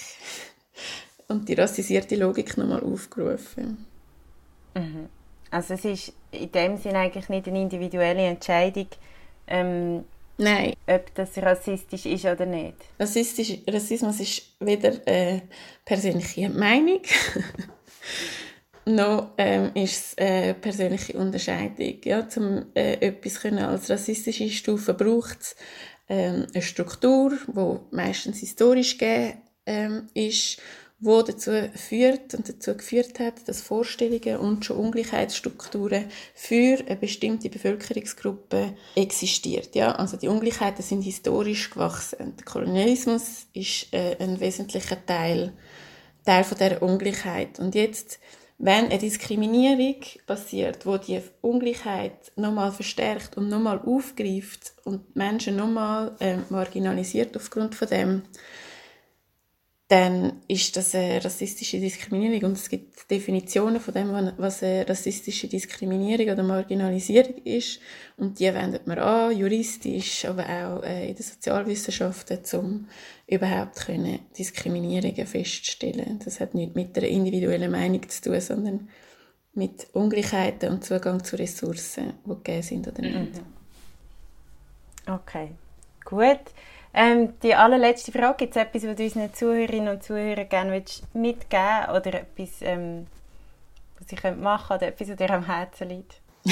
und 1.28 1.48
die 1.50 1.54
rassisierte 1.54 2.16
Logik 2.16 2.58
nochmal 2.58 2.84
aufgerufen. 2.84 3.86
Mhm. 4.76 5.10
Also 5.50 5.74
es 5.74 5.86
ist 5.86 6.14
in 6.32 6.52
dem 6.52 6.78
Sinne 6.78 7.00
eigentlich 7.00 7.28
nicht 7.30 7.48
eine 7.48 7.62
individuelle 7.62 8.26
Entscheidung, 8.26 8.88
ähm, 9.48 10.06
Nein. 10.38 10.74
ob 10.88 11.14
das 11.14 11.38
rassistisch 11.38 12.06
ist 12.06 12.26
oder 12.26 12.46
nicht. 12.46 12.76
Rassistisch, 13.00 13.58
Rassismus 13.68 14.20
ist 14.22 14.44
weder 14.60 14.94
eine 15.06 15.42
persönliche 15.84 16.50
Meinung, 16.50 17.02
noch 18.86 19.32
ähm, 19.38 19.72
ist 19.74 20.14
es 20.14 20.18
eine 20.18 20.54
persönliche 20.54 21.14
Unterscheidung. 21.18 21.98
Ja, 22.04 22.26
um 22.38 22.66
äh, 22.74 22.94
etwas 22.94 23.42
können 23.42 23.60
als 23.60 23.90
rassistische 23.90 24.50
Stufe 24.50 24.94
braucht 24.94 25.42
es 25.42 25.56
ähm, 26.12 26.46
eine 26.54 26.62
Struktur, 26.62 27.32
die 27.48 27.96
meistens 27.96 28.40
historisch 28.40 28.98
gegeben 28.98 29.42
ähm, 29.66 30.08
ist 30.14 30.62
wo 31.02 31.24
dazu 31.24 31.52
führt 31.74 32.36
und 32.36 32.48
dazu 32.48 32.78
geführt 32.78 33.20
hat, 33.20 33.48
dass 33.48 33.62
Vorstellungen 33.62 34.38
und 34.38 34.64
schon 34.64 34.78
Ungleichheitsstrukturen 34.78 36.06
für 36.36 36.78
eine 36.86 36.96
bestimmte 36.96 37.50
Bevölkerungsgruppe 37.50 38.76
existiert. 38.96 39.76
Ja, 39.76 39.94
also 39.94 40.16
die 40.16 40.28
Ungleichheiten 40.28 40.84
sind 40.84 41.02
historisch 41.02 41.72
gewachsen. 41.72 42.36
Der 42.38 42.46
Kolonialismus 42.46 43.48
ist 43.54 43.92
äh, 43.94 44.16
ein 44.20 44.40
wesentlicher 44.40 45.04
Teil, 45.04 45.54
Teil 46.24 46.44
von 46.44 46.60
der 46.60 46.84
Ungleichheit. 46.84 47.60
Und 47.60 47.74
jetzt, 47.74 48.20
wenn 48.64 48.86
eine 48.86 49.00
Diskriminierung 49.00 49.96
passiert, 50.28 50.86
wo 50.86 50.98
die 50.98 51.20
Ungleichheit 51.42 52.32
nochmal 52.36 52.72
verstärkt 52.72 53.36
und 53.36 53.50
nochmal 53.50 53.80
aufgreift 53.84 54.74
und 54.84 55.16
Menschen 55.16 55.56
nochmal 55.56 56.12
äh, 56.20 56.38
marginalisiert 56.50 57.36
aufgrund 57.36 57.74
von 57.74 57.88
dem, 57.88 58.22
dann 59.92 60.42
ist 60.48 60.78
das 60.78 60.96
eine 60.96 61.22
rassistische 61.22 61.78
Diskriminierung 61.78 62.52
und 62.52 62.58
es 62.58 62.70
gibt 62.70 63.12
Definitionen 63.12 63.82
von 63.82 63.94
dem, 63.94 64.32
was 64.38 64.64
eine 64.64 64.88
rassistische 64.88 65.50
Diskriminierung 65.50 66.30
oder 66.30 66.44
Marginalisierung 66.44 67.36
ist 67.44 67.82
und 68.16 68.40
die 68.40 68.54
wendet 68.54 68.88
man 68.88 69.00
an, 69.00 69.38
juristisch, 69.38 70.24
aber 70.24 70.44
auch 70.44 70.84
äh, 70.84 71.10
in 71.10 71.16
den 71.16 71.24
Sozialwissenschaften, 71.24 72.40
um 72.54 72.88
überhaupt 73.28 73.86
Diskriminierungen 74.40 75.28
feststellen. 75.28 76.20
Das 76.24 76.40
hat 76.40 76.56
nicht 76.56 76.74
mit 76.74 76.98
einer 76.98 77.08
individuellen 77.08 77.72
Meinung 77.72 78.08
zu 78.08 78.22
tun, 78.22 78.40
sondern 78.40 78.88
mit 79.54 79.88
Ungleichheiten 79.92 80.70
und 80.70 80.86
Zugang 80.86 81.22
zu 81.22 81.36
Ressourcen, 81.36 82.14
die 82.26 82.30
gegeben 82.30 82.64
sind 82.64 82.88
oder 82.88 83.02
nicht. 83.02 83.36
Mhm. 83.36 85.14
Okay, 85.14 85.52
gut. 86.06 86.40
Ähm, 86.94 87.34
die 87.42 87.56
allerletzte 87.56 88.12
Frage, 88.12 88.38
gibt 88.40 88.56
es 88.56 88.62
etwas, 88.62 88.86
was 88.86 88.96
du 88.96 89.04
unseren 89.04 89.34
Zuhörerinnen 89.34 89.88
und 89.88 90.04
Zuhörern 90.04 90.50
gerne 90.50 90.84
mitgeben 91.14 91.86
oder 91.90 92.14
etwas, 92.14 92.50
ähm, 92.62 93.08
was 93.98 94.10
sie 94.10 94.16
machen 94.16 94.68
können 94.68 94.80
oder 94.80 94.88
etwas, 94.88 95.10
was 95.10 95.16
dir 95.16 95.30
am 95.30 95.46
Herzen 95.46 95.90
liegt? 95.90 96.22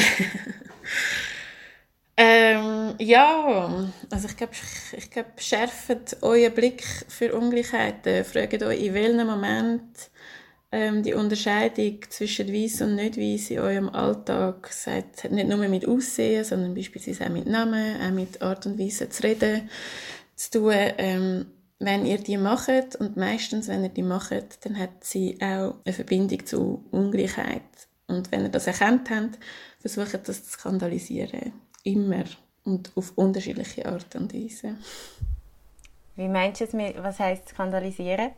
ähm, 2.18 2.96
ja, 3.00 3.90
also 4.10 4.28
ich 4.28 4.38
glaube, 4.38 4.54
ich 4.96 5.12
glaub, 5.12 5.26
schärft 5.38 6.18
euren 6.22 6.54
Blick 6.54 6.84
für 7.10 7.34
Ungleichheiten. 7.34 8.24
Fragt 8.24 8.64
euch, 8.64 8.82
in 8.82 8.94
welchem 8.94 9.28
Moment 9.28 10.10
ähm, 10.72 11.04
die 11.04 11.16
Unterscheidung 11.16 12.00
zwischen 12.10 12.48
weiß 12.48 12.84
und 12.84 12.96
nicht 12.96 13.18
weiß 13.18 13.50
in 13.52 13.60
eurem 13.60 13.90
Alltag 13.90 14.68
sagt, 14.72 15.32
nicht 15.32 15.50
nur 15.50 15.58
mit 15.58 15.88
Aussehen, 15.88 16.44
sondern 16.44 16.76
beispielsweise 16.76 17.26
auch 17.26 17.30
mit 17.30 17.48
Namen, 17.48 18.00
auch 18.02 18.12
mit 18.12 18.42
Art 18.42 18.66
und 18.68 18.78
Weise 18.78 19.10
zu 19.10 19.24
reden, 19.24 19.70
zu 20.40 20.52
tun. 20.52 20.74
Ähm, 20.74 21.46
wenn 21.80 22.06
ihr 22.06 22.18
die 22.18 22.38
macht, 22.38 22.96
und 22.98 23.16
meistens, 23.16 23.68
wenn 23.68 23.84
ihr 23.84 23.90
die 23.90 24.04
macht, 24.04 24.66
dann 24.66 24.78
hat 24.78 25.04
sie 25.04 25.38
auch 25.42 25.76
eine 25.86 25.94
Verbindung 25.94 26.46
zu 26.46 26.84
Ungleichheit. 26.92 27.62
Und 28.08 28.32
wenn 28.32 28.44
ihr 28.44 28.50
das 28.50 28.68
erkannt 28.68 29.10
habt, 29.10 29.40
versucht 29.80 30.28
das 30.28 30.44
zu 30.44 30.52
skandalisieren. 30.52 31.54
Immer. 31.84 32.26
Und 32.66 32.92
auf 32.96 33.14
unterschiedliche 33.16 33.86
Art 33.86 34.14
und 34.16 34.34
Weise. 34.34 34.76
Wie 36.16 36.28
meinst 36.28 36.60
du 36.60 36.66
es 36.66 36.74
mit, 36.74 37.02
was 37.02 37.20
heisst 37.20 37.50
skandalisieren? 37.50 38.32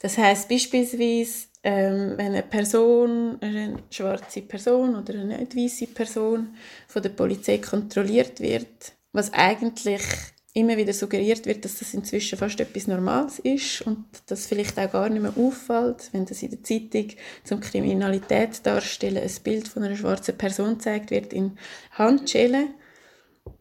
Das 0.00 0.18
heißt 0.18 0.48
beispielsweise, 0.48 1.46
ähm, 1.62 2.14
wenn 2.16 2.26
eine 2.26 2.42
Person, 2.42 3.38
eine 3.40 3.78
schwarze 3.90 4.42
Person 4.42 4.96
oder 4.96 5.14
eine 5.14 5.38
nicht 5.38 5.56
weiße 5.56 5.86
Person 5.86 6.54
von 6.86 7.02
der 7.02 7.10
Polizei 7.10 7.58
kontrolliert 7.58 8.38
wird, 8.40 8.92
was 9.12 9.32
eigentlich 9.32 10.02
immer 10.54 10.76
wieder 10.76 10.92
suggeriert 10.92 11.46
wird, 11.46 11.64
dass 11.64 11.80
das 11.80 11.94
inzwischen 11.94 12.38
fast 12.38 12.60
etwas 12.60 12.86
Normales 12.86 13.40
ist 13.40 13.82
und 13.82 14.04
das 14.26 14.46
vielleicht 14.46 14.78
auch 14.78 14.90
gar 14.90 15.08
nicht 15.08 15.20
mehr 15.20 15.36
auffällt, 15.36 16.10
wenn 16.12 16.26
das 16.26 16.42
in 16.44 16.50
der 16.50 16.62
Zeitung 16.62 17.08
zum 17.42 17.60
Kriminalität 17.60 18.64
darstellen 18.64 19.22
ein 19.22 19.42
Bild 19.42 19.66
von 19.66 19.82
einer 19.82 19.96
schwarzen 19.96 20.38
Person 20.38 20.78
gezeigt 20.78 21.10
wird 21.10 21.32
in 21.32 21.58
Handschellen, 21.90 22.74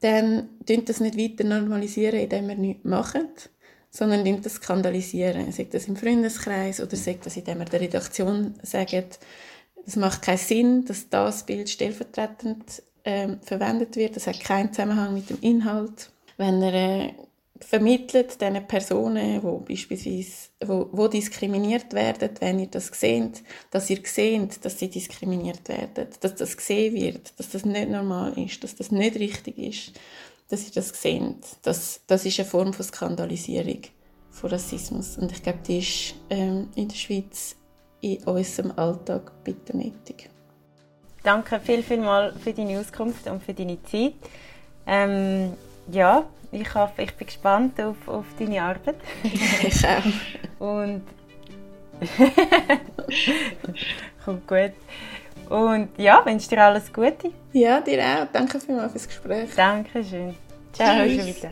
dann 0.01 0.49
tun 0.67 0.85
das 0.85 0.99
nicht 0.99 1.17
weiter 1.17 1.43
normalisieren, 1.43 2.19
indem 2.19 2.47
wir 2.47 2.55
nichts 2.55 2.85
machen, 2.85 3.27
sondern 3.89 4.21
nimmt 4.21 4.45
das 4.45 4.55
skandalisieren. 4.55 5.51
Sagt 5.51 5.73
das 5.73 5.87
im 5.87 5.95
Freundeskreis 5.95 6.79
oder 6.79 6.95
sagt 6.95 7.25
das, 7.25 7.37
indem 7.37 7.59
er 7.59 7.65
der 7.65 7.81
Redaktion 7.81 8.53
sagt, 8.61 9.19
es 9.85 9.95
macht 9.95 10.21
keinen 10.21 10.37
Sinn, 10.37 10.85
dass 10.85 11.09
das 11.09 11.45
Bild 11.45 11.69
stellvertretend 11.71 12.83
ähm, 13.03 13.39
verwendet 13.41 13.95
wird. 13.95 14.15
Das 14.15 14.27
hat 14.27 14.39
keinen 14.39 14.71
Zusammenhang 14.71 15.13
mit 15.15 15.29
dem 15.29 15.39
Inhalt 15.41 16.12
wenn 16.37 16.61
er 16.61 16.73
äh, 16.73 17.13
vermittelt 17.59 18.41
diesen 18.41 18.67
Personen, 18.67 19.41
die 19.41 19.73
beispielsweise 19.73 20.49
wo, 20.65 20.89
wo 20.91 21.07
diskriminiert 21.07 21.93
werden, 21.93 22.29
wenn 22.39 22.59
ihr 22.59 22.67
das 22.67 22.87
seht, 22.87 23.43
dass 23.71 23.89
ihr 23.89 23.99
seht, 24.03 24.63
dass 24.63 24.79
sie 24.79 24.89
diskriminiert 24.89 25.67
werden, 25.69 26.07
dass 26.19 26.35
das 26.35 26.57
gesehen 26.57 26.93
wird, 26.93 27.33
dass 27.37 27.49
das 27.49 27.65
nicht 27.65 27.89
normal 27.89 28.37
ist, 28.37 28.63
dass 28.63 28.75
das 28.75 28.91
nicht 28.91 29.15
richtig 29.15 29.57
ist, 29.57 29.99
dass 30.49 30.65
ihr 30.65 30.73
das 30.73 30.89
seht. 30.89 31.45
Das, 31.61 32.01
das 32.07 32.25
ist 32.25 32.39
eine 32.39 32.47
Form 32.47 32.73
von 32.73 32.85
Skandalisierung 32.85 33.81
von 34.31 34.49
Rassismus 34.49 35.17
und 35.17 35.31
ich 35.31 35.43
glaube, 35.43 35.59
die 35.67 35.79
ist 35.79 36.15
ähm, 36.29 36.69
in 36.75 36.87
der 36.87 36.95
Schweiz 36.95 37.55
in 38.01 38.21
unserem 38.25 38.71
Alltag 38.75 39.31
bitte 39.43 39.77
nötig. 39.77 40.29
Danke 41.23 41.59
viel, 41.61 41.81
viel 41.83 41.99
mal 41.99 42.33
für 42.33 42.51
deine 42.51 42.79
Auskunft 42.79 43.27
und 43.27 43.41
für 43.41 43.53
deine 43.53 43.81
Zeit. 43.83 44.15
Ähm, 44.85 45.53
ja, 45.91 46.23
ich, 46.51 46.75
hoffe, 46.75 47.01
ich 47.01 47.13
bin 47.15 47.27
gespannt 47.27 47.79
auf, 47.81 48.07
auf 48.07 48.25
deine 48.37 48.61
Arbeit. 48.61 48.95
ich 49.23 49.85
auch. 49.87 50.03
Und 50.59 51.03
kommt 54.25 54.47
gut. 54.47 54.73
Und 55.49 55.89
ja, 55.97 56.25
wünsche 56.25 56.49
dir 56.49 56.63
alles 56.63 56.91
Gute. 56.91 57.31
Ja, 57.51 57.81
dir 57.81 58.01
auch. 58.03 58.27
Danke 58.31 58.59
vielmals 58.59 58.91
fürs 58.91 59.07
Gespräch. 59.07 59.49
Dankeschön. 59.55 60.35
Ciao, 60.73 61.05
Tschüss. 61.05 61.47